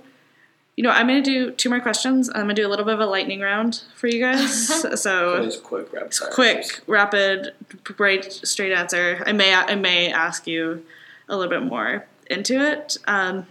[0.76, 2.30] you know, I'm gonna do two more questions.
[2.30, 4.68] I'm gonna do a little bit of a lightning round for you guys.
[5.02, 7.54] so quick, rapid quick, rapid,
[7.98, 9.24] right, straight answer.
[9.26, 10.86] I may I may ask you
[11.30, 12.98] a little bit more into it.
[13.08, 13.48] Um,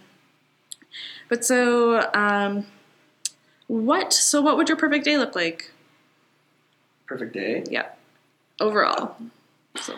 [1.29, 2.67] but so, um,
[3.67, 4.13] what?
[4.13, 5.73] So, what would your perfect day look like?
[7.07, 7.65] Perfect day.
[7.71, 7.87] Yeah,
[8.61, 9.17] overall.
[9.81, 9.97] So,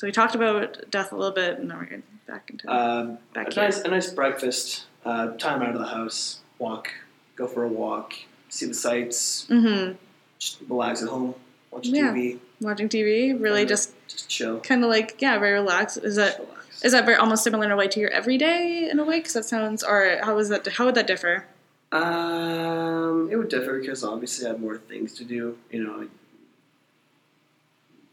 [0.00, 3.18] so we talked about death a little bit, and now we're getting back into Um,
[3.34, 3.64] back a here.
[3.64, 4.86] nice, a nice breakfast.
[5.04, 6.38] Uh, time out of the house.
[6.58, 6.90] Walk.
[7.36, 8.14] Go for a walk.
[8.48, 9.46] See the sights.
[9.50, 9.92] mm-hmm.
[10.38, 11.34] Just relax at home.
[11.70, 12.12] Watch Yeah.
[12.14, 12.38] TV.
[12.62, 14.60] Watching TV, really just Just chill.
[14.60, 15.98] kind of like yeah, very relaxed.
[15.98, 16.82] Is that relax.
[16.82, 19.18] is that very almost similar in a way to your everyday in a way?
[19.18, 20.66] Because that sounds, or how is that?
[20.66, 21.44] How would that differ?
[21.92, 25.58] Um, it would differ because obviously I have more things to do.
[25.70, 26.08] You know,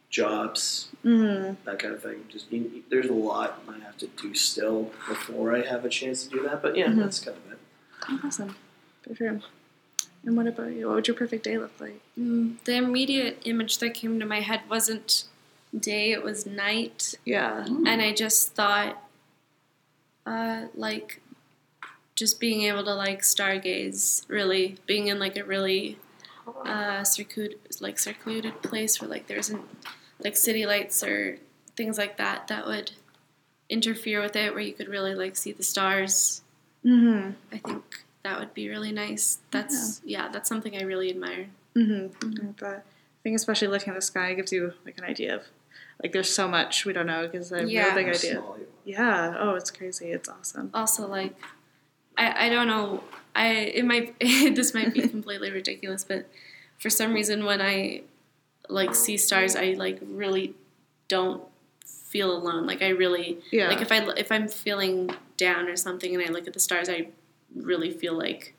[0.09, 2.25] jobs, hmm that kind of thing.
[2.29, 6.23] Just you, there's a lot I have to do still before I have a chance
[6.23, 6.61] to do that.
[6.61, 6.97] But yeah, Mhm.
[6.99, 7.59] that's kind of it.
[8.25, 8.55] Awesome,
[9.03, 9.39] good for sure.
[10.25, 10.87] And what about you?
[10.87, 12.01] What would your perfect day look like?
[12.19, 15.25] Mm, the immediate image that came to my head wasn't
[15.77, 17.15] day; it was night.
[17.25, 17.65] Yeah.
[17.65, 19.03] and I just thought,
[20.25, 21.21] uh, like,
[22.15, 25.97] just being able to like stargaze, really being in like a really
[26.65, 29.61] uh, secluded, like secluded place where like there isn't
[30.23, 31.37] like city lights or
[31.75, 32.91] things like that that would
[33.69, 36.41] interfere with it, where you could really like see the stars.
[36.85, 37.31] Mm-hmm.
[37.51, 39.39] I think that would be really nice.
[39.51, 41.47] That's yeah, that's something I really admire.
[41.75, 42.51] Mm-hmm.
[42.59, 45.43] But I think especially looking at the sky gives you like an idea of
[46.01, 47.89] like there's so much we don't know because I have Yeah.
[47.89, 48.31] no big idea.
[48.33, 48.67] small you are.
[48.85, 49.35] Yeah.
[49.39, 50.11] Oh, it's crazy.
[50.11, 50.69] It's awesome.
[50.73, 51.35] also like
[52.17, 53.03] I, I don't know
[53.37, 53.47] I
[53.79, 56.27] it might this might be completely ridiculous but
[56.79, 58.01] for some reason when I
[58.69, 60.55] like see stars I like really
[61.07, 61.43] don't
[61.85, 63.67] feel alone like I really Yeah.
[63.69, 66.89] like if I if I'm feeling down or something and I look at the stars
[66.89, 67.07] I
[67.55, 68.53] really feel like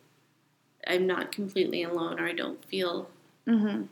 [0.86, 3.10] I'm not completely alone or I don't feel
[3.46, 3.82] mm-hmm.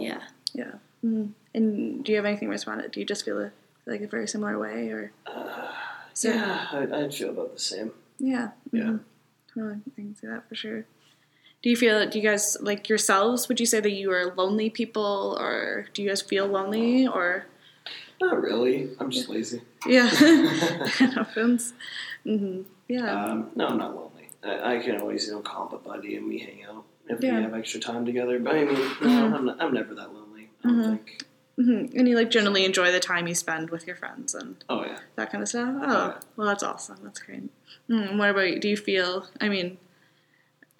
[0.00, 0.20] yeah
[0.52, 0.72] Yeah.
[1.02, 2.88] hmm And do you have anything to respond to?
[2.88, 3.50] Do you just feel a,
[3.86, 5.12] like a very similar way or?
[5.26, 5.72] Uh,
[6.14, 7.90] So- yeah, I, I'd feel about the same.
[8.18, 8.50] Yeah.
[8.72, 8.98] Yeah.
[9.54, 9.80] Totally.
[9.86, 10.84] I can see that for sure.
[11.62, 14.70] Do you feel, do you guys, like yourselves, would you say that you are lonely
[14.70, 17.46] people or do you guys feel lonely or?
[18.20, 18.90] Not really.
[18.98, 19.62] I'm just lazy.
[19.86, 20.06] Yeah.
[20.08, 21.72] happens.
[22.24, 23.24] hmm Yeah.
[23.24, 24.28] Um, no, I'm not lonely.
[24.42, 27.22] I, I can always, you know, call up a buddy and we hang out if
[27.22, 27.36] Yeah.
[27.36, 28.38] we have extra time together.
[28.38, 29.32] But I mean, no, Mhm.
[29.34, 30.48] I'm, not, I'm never that lonely.
[30.64, 30.84] I don't Mhm.
[30.96, 31.26] think.
[31.56, 34.84] Hmm And you like generally enjoy the time you spend with your friends and Oh
[34.84, 34.98] yeah.
[35.16, 35.68] that kind of stuff?
[35.82, 36.14] Oh, Yeah.
[36.36, 36.98] well, that's awesome.
[37.02, 37.42] That's great.
[37.88, 38.58] Mm, what about you?
[38.60, 39.78] Do you feel, I mean,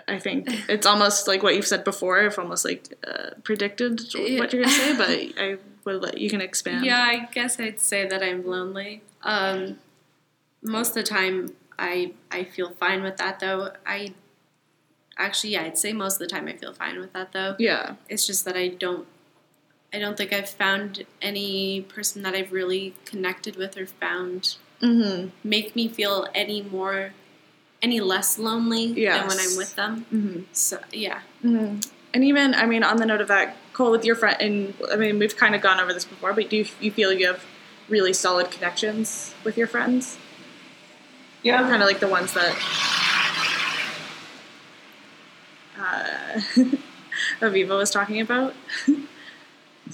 [0.08, 2.24] I think it's almost like what you've said before.
[2.24, 5.10] I've almost like uh, predicted what you're going to say, but
[5.42, 6.84] I will let you can expand.
[6.84, 9.02] Yeah, I guess I'd say that I'm lonely.
[9.22, 9.78] Um,
[10.62, 13.72] most of the time, I I feel fine with that though.
[13.86, 14.14] I
[15.16, 17.56] actually, yeah, I'd say most of the time I feel fine with that though.
[17.58, 17.94] Yeah.
[18.08, 19.06] It's just that I don't.
[19.92, 25.28] I don't think I've found any person that I've really connected with or found Mm-hmm.
[25.44, 27.12] make me feel any more,
[27.82, 30.06] any less lonely than when I'm with them.
[30.10, 30.40] Mm-hmm.
[30.52, 31.80] So yeah, Mm-hmm.
[32.12, 34.96] And even, I mean, on the note of that, Cole, with your friend, and I
[34.96, 37.44] mean, we've kind of gone over this before, but do you, you feel you have
[37.88, 40.18] really solid connections with your friends?
[41.42, 41.58] Yeah.
[41.60, 42.54] Kind of like the ones that.
[45.78, 46.40] Uh,
[47.40, 48.54] Aviva was talking about.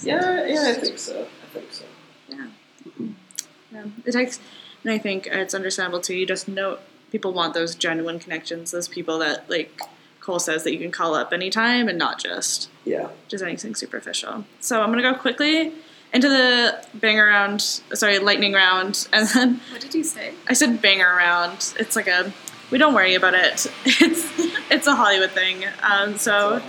[0.03, 1.21] Yeah, yeah, I think so.
[1.43, 1.85] I think so.
[2.29, 2.47] Yeah.
[3.71, 3.83] yeah.
[4.05, 4.39] It takes,
[4.83, 6.15] and I think it's understandable too.
[6.15, 6.77] You just know
[7.11, 9.79] people want those genuine connections, those people that, like
[10.19, 13.09] Cole says, that you can call up anytime and not just Yeah.
[13.27, 14.45] just anything superficial.
[14.59, 15.71] So I'm gonna go quickly
[16.13, 20.33] into the bang around, sorry, lightning round, and then what did you say?
[20.47, 21.73] I said banger round.
[21.79, 22.31] It's like a,
[22.71, 23.67] we don't worry about it.
[23.85, 24.25] It's
[24.69, 25.63] it's a Hollywood thing.
[25.81, 26.61] Um, so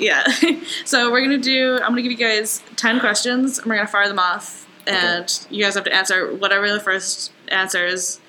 [0.00, 0.24] yeah.
[0.84, 1.74] so we're gonna do.
[1.76, 5.62] I'm gonna give you guys ten questions, and we're gonna fire them off, and you
[5.62, 8.20] guys have to answer whatever the first answer is.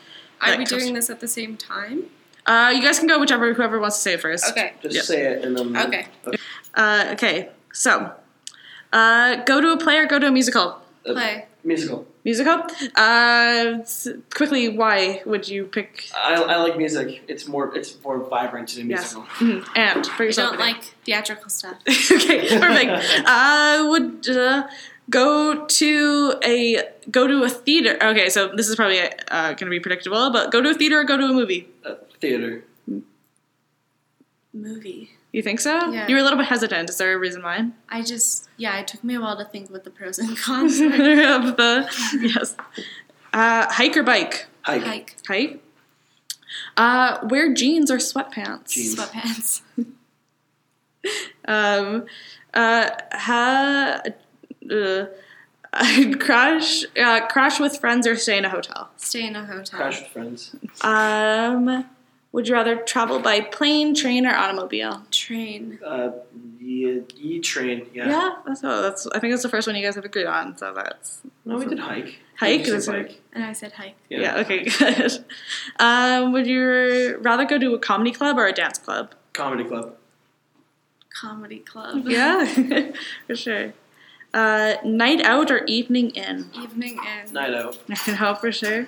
[0.42, 2.06] Are we comes- doing this at the same time?
[2.46, 4.50] Uh, you guys can go whichever whoever wants to say it first.
[4.50, 4.74] Okay.
[4.82, 5.04] Just Yep.
[5.06, 5.78] say it and then.
[5.78, 6.08] Okay.
[6.74, 7.50] Uh, okay.
[7.72, 8.12] So,
[8.92, 10.82] uh, go to a play or go to a musical.
[11.08, 11.46] Uh, Play.
[11.64, 12.08] Musical.
[12.24, 12.64] Musical.
[12.96, 13.80] Uh,
[14.34, 16.10] quickly, why would you pick?
[16.16, 17.24] I, I like music.
[17.28, 19.16] It's more it's more vibrant to the Yes.
[19.16, 19.24] musical.
[19.40, 19.68] Mhm.
[19.76, 21.78] And for I don't like theatrical stuff.
[21.90, 22.92] okay, perfect.
[23.26, 24.68] I would uh,
[25.10, 27.98] go to a go to a theater.
[28.02, 31.00] Okay, so this is probably uh, going to be predictable, but go to a theater
[31.00, 31.68] or go to a movie.
[31.84, 32.64] Uh, theater.
[34.54, 35.12] Movie.
[35.32, 35.92] You think so?
[35.92, 36.08] Yeah.
[36.08, 36.90] You were a little bit hesitant.
[36.90, 37.70] Is there a reason why?
[37.90, 40.80] I just yeah, it took me a while to think what the pros and cons
[40.80, 41.90] of the
[42.22, 42.56] yes.
[43.34, 44.48] Uh, hike or bike?
[44.64, 44.84] Hike.
[44.84, 45.64] Hike, Hike.
[46.76, 48.70] Uh, wear jeans or sweatpants?
[48.70, 48.96] Jeans.
[48.96, 49.62] sweatpants.
[51.46, 52.06] Um,
[52.54, 54.02] uh, ha,
[54.70, 55.06] uh,
[56.20, 58.92] crash, uh, crash with friends or stay in a hotel.
[58.98, 59.80] Stay in a hotel.
[59.80, 60.56] Crash with friends.
[60.82, 61.86] Um,
[62.32, 65.04] would you rather travel by plane, train, or automobile?
[65.12, 65.80] Train.
[65.86, 66.12] Uh,
[66.60, 67.88] ye, ye train.
[67.94, 68.10] Yeah.
[68.10, 69.08] Yeah, that's oh, that's.
[69.08, 70.58] I think that's the first one you guys have agreed on.
[70.58, 72.20] So that's No, we did hike.
[72.38, 73.22] Hike You said is like- bike.
[73.34, 73.96] And I said hike.
[74.10, 74.38] yeah.
[74.40, 75.26] okay, good.
[75.80, 79.14] Um, would you rather go to a comedy club or a dance club?
[79.34, 79.96] Comedy club.
[81.14, 82.04] Comedy club.
[82.08, 82.46] Yeah,
[83.28, 83.74] for sure.
[84.34, 86.50] Uh, night out or evening in?
[86.56, 87.78] Evening and Night out.
[88.08, 88.88] no, for sure.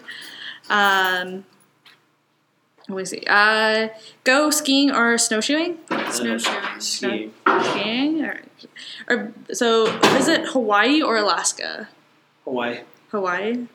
[0.69, 1.43] Um,
[2.89, 3.23] let me see.
[3.27, 3.89] Uh,
[4.23, 5.77] go skiing or snowshoeing?
[6.11, 6.79] snowshoeing.
[6.79, 7.33] Skiing.
[7.63, 8.41] Skiing, or,
[9.09, 11.89] or so visit Hawaii or Alaska?
[12.43, 12.81] Hawaii.
[13.09, 13.67] Hawaii,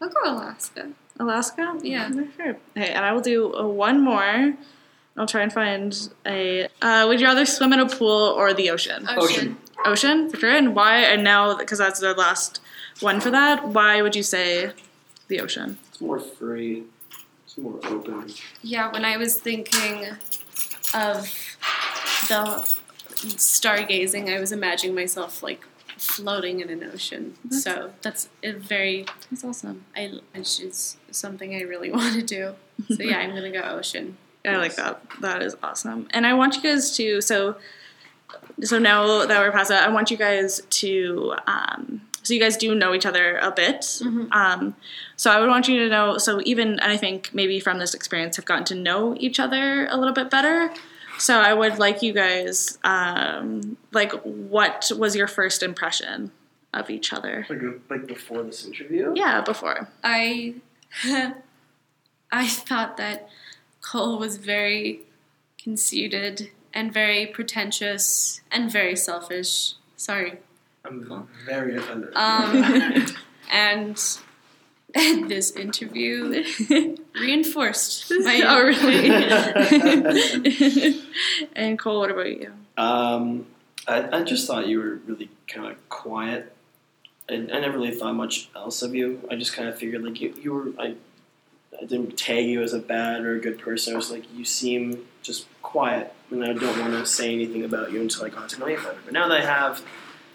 [0.00, 0.90] I'll go Alaska.
[1.18, 1.78] Alaska.
[1.82, 2.10] Yeah.
[2.36, 2.56] sure.
[2.74, 4.54] Hey, and I will do uh, one more.
[5.16, 6.68] I'll try and find a.
[6.82, 9.06] Uh, would you rather swim in a pool or the ocean?
[9.08, 9.56] Ocean.
[9.84, 10.50] Ocean, for sure.
[10.50, 10.98] And why?
[10.98, 12.60] And now, because that's the last
[13.00, 14.72] one for that, why would you say
[15.28, 15.78] the ocean?
[15.88, 16.84] It's more free.
[17.56, 18.32] It's more open.
[18.62, 20.08] Yeah, when I was thinking
[20.94, 21.22] of
[22.28, 22.70] the
[23.14, 25.64] stargazing, I was imagining myself like
[25.96, 27.34] floating in an ocean.
[27.50, 29.84] So that's a very, That's awesome.
[29.96, 32.54] I, it's just something I really want to do.
[32.94, 34.18] So yeah, I'm gonna go ocean.
[34.44, 35.02] I like that.
[35.22, 36.06] That is awesome.
[36.10, 37.56] And I want you guys to so
[38.62, 42.56] so now that we're past that, I want you guys to um, so you guys
[42.56, 43.80] do know each other a bit.
[43.80, 44.32] Mhm.
[44.32, 44.74] Um,
[45.16, 46.18] so I would want you to know.
[46.18, 49.86] So even and I think maybe from this experience have gotten to know each other
[49.90, 50.72] a little bit better.
[51.18, 56.32] So I would like you guys um, like what was your first impression
[56.74, 57.46] of each other?
[57.48, 59.12] Like, like before this interview?
[59.14, 59.88] Yeah, before.
[60.02, 60.54] I
[62.32, 63.28] I thought that
[63.80, 65.02] Cole was very
[65.62, 69.74] conceited and very pretentious and very selfish.
[69.96, 70.38] Sorry.
[70.86, 72.14] I'm very offended.
[72.14, 73.06] Um,
[73.50, 74.18] and
[75.28, 76.44] this interview
[77.14, 79.10] reinforced my oh, really?
[81.54, 82.52] and Cole, what about you?
[82.76, 83.46] Um,
[83.86, 86.54] I, I just thought you were really kind of quiet.
[87.28, 89.26] I, I never really thought much else of you.
[89.30, 90.72] I just kind of figured like you, you were.
[90.78, 90.94] I,
[91.80, 93.92] I didn't tag you as a bad or a good person.
[93.92, 97.92] I was like you seem just quiet, and I don't want to say anything about
[97.92, 98.96] you until I got to know you better.
[99.04, 99.82] But now that I have,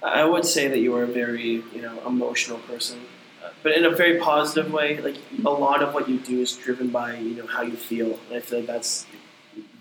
[0.03, 2.99] I would say that you are a very you know emotional person,
[3.43, 4.99] uh, but in a very positive way.
[4.99, 8.19] Like a lot of what you do is driven by you know how you feel,
[8.27, 9.05] and I feel like that's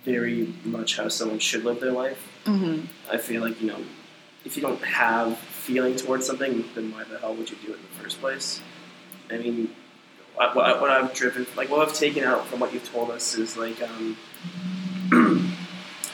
[0.04, 2.26] very much how someone should live their life.
[2.44, 2.86] Mm-hmm.
[3.12, 3.80] I feel like you know,
[4.44, 7.76] if you don't have feeling towards something, then why the hell would you do it
[7.76, 8.60] in the first place?
[9.30, 9.70] I mean,
[10.34, 13.56] what, what, I've driven, like what I've taken out from what you've told us is
[13.56, 14.16] like, um,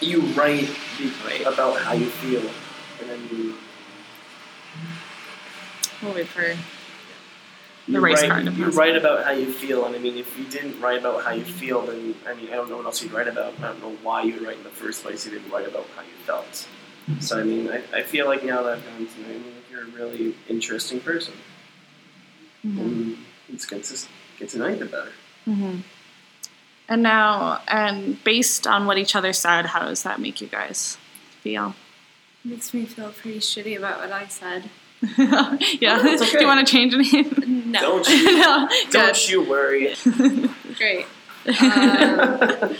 [0.00, 2.42] you write the- about how you feel,
[3.00, 3.54] and then you,
[6.06, 6.56] We'll wait for you
[7.88, 10.44] The race write, card you write about how you feel, and I mean, if you
[10.44, 13.12] didn't write about how you feel, then I mean, I don't know what else you'd
[13.12, 13.58] write about.
[13.58, 15.26] I don't know why you would write in the first place.
[15.26, 16.68] You didn't write about how you felt.
[17.20, 19.82] So I mean, I, I feel like now that I've gotten to know you, you're
[19.82, 21.34] a really interesting person.
[22.64, 24.06] And it's good to
[24.38, 25.12] get to know you better.
[25.46, 25.80] Mm-hmm.
[26.88, 30.98] And now, and based on what each other said, how does that make you guys
[31.42, 31.74] feel?
[32.44, 34.70] makes me feel pretty shitty about what I said.
[35.18, 35.98] yeah.
[36.04, 36.32] it's okay.
[36.32, 37.70] Do you want to change anything?
[37.70, 38.38] No, Don't you?
[38.38, 38.68] no.
[38.90, 39.94] Don't you worry.
[40.76, 41.06] great.
[41.46, 42.74] Um,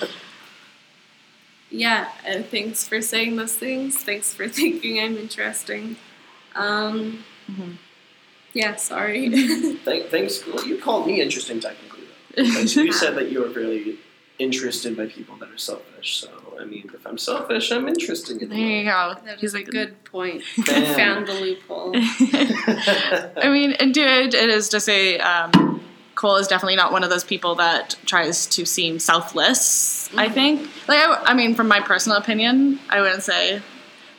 [1.71, 3.97] yeah, and thanks for saying those things.
[3.99, 5.97] Thanks for thinking I'm interesting.
[6.55, 7.77] Um, Mhm.
[8.55, 9.29] yeah, sorry.
[9.85, 10.45] Thank, thanks.
[10.47, 12.05] Well, you called me interesting, technically.
[12.37, 12.45] Though.
[12.45, 13.99] Because you said that you were really
[14.39, 16.17] interested by people that are selfish.
[16.17, 19.15] So I mean, if I'm selfish, I'm interesting in There you go.
[19.25, 20.43] that He's is a like, good point.
[20.67, 20.95] Bam.
[20.97, 21.93] Found the loophole.
[21.97, 25.81] I mean, and do it, it is to say, um,
[26.15, 30.09] Cole is definitely not one of those people that tries to seem selfless.
[30.17, 33.61] I think, like, I, I mean, from my personal opinion, I wouldn't say,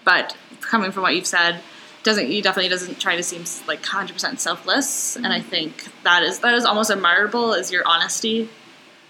[0.06, 1.62] but coming from what you've said,
[2.04, 6.24] doesn't he definitely doesn't try to seem like hundred percent selfless, and I think that
[6.24, 8.50] is that is almost admirable is your honesty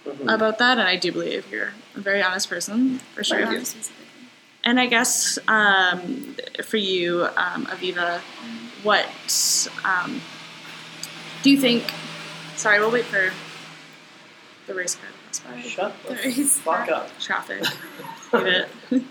[0.05, 0.33] Mhm.
[0.33, 3.45] about that, and I do believe you're a very honest person for sure.
[3.45, 3.81] Thank you.
[4.63, 8.19] And I guess um, for you, um, Aviva,
[8.83, 9.07] what
[9.85, 10.21] um,
[11.41, 11.91] do you think?
[12.55, 13.31] Sorry, we'll wait for
[14.67, 15.61] the race car to pass by.
[15.61, 17.09] Shut the There is fuck up.
[17.19, 17.63] Traffic.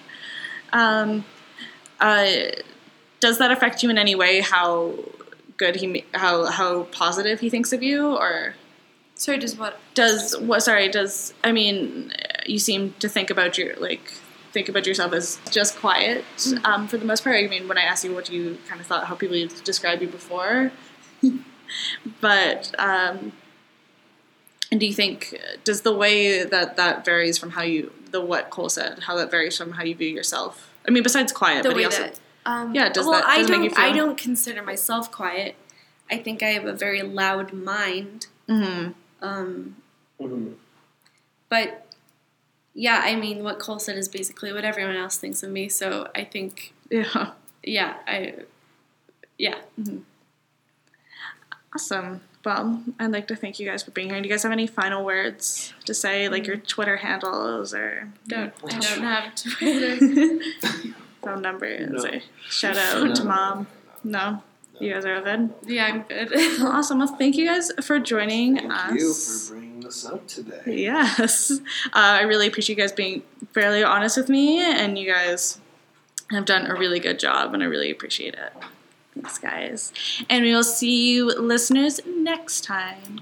[0.72, 1.24] Um,
[2.00, 2.26] uh,
[3.20, 4.40] does that affect you in any way?
[4.40, 4.94] How
[5.56, 8.54] good he, how how positive he thinks of you, or
[9.18, 9.78] Sorry, does what?
[9.94, 10.62] does what?
[10.62, 12.12] Sorry, does I mean
[12.46, 14.12] you seem to think about your like
[14.52, 16.24] think about yourself as just quiet
[16.64, 17.36] um, for the most part.
[17.36, 20.08] I mean, when I asked you what you kind of thought how people describe you
[20.08, 20.70] before,
[22.20, 23.32] but um,
[24.70, 28.50] and do you think does the way that that varies from how you the what
[28.50, 30.72] Cole said how that varies from how you view yourself?
[30.86, 32.20] I mean, besides quiet, The but he way also that.
[32.44, 33.68] Um, Yeah, does well, that- I does it don't.
[33.70, 35.56] feel- I don't consider myself quiet.
[36.10, 38.28] I think I have a very loud mind.
[38.48, 38.94] Mhm.
[39.26, 39.76] Um,
[40.20, 40.52] Mm-hmm.
[41.50, 41.86] but
[42.72, 45.68] yeah, I mean, what Cole said is basically what everyone else thinks of me.
[45.68, 47.32] So I think, yeah.
[47.62, 48.34] yeah, I,
[49.38, 49.56] yeah.
[51.74, 52.20] Awesome.
[52.44, 54.20] Well, I'd like to thank you guys for being here.
[54.20, 58.52] Do you guys have any final words to say, like your Twitter handles or Don't
[58.64, 60.38] I don't have Twitter.
[61.22, 62.08] phone numbers No.
[62.08, 63.66] or shout out to mom?
[64.04, 64.42] No?
[64.78, 65.52] You guys are all good?
[65.66, 66.30] yeah, I'm good.
[66.60, 66.98] Awesome.
[66.98, 68.92] Well, thank you guys for joining Thank us.
[68.94, 70.62] you for bringing us up today.
[70.66, 71.50] Yes.
[71.86, 73.22] Uh, I really appreciate you guys being
[73.52, 75.58] fairly honest with me, and you guys
[76.30, 78.52] have done a really good job, and I really appreciate it.
[79.14, 79.92] Thanks, guys.
[80.28, 83.20] And we will see you, listeners, next time.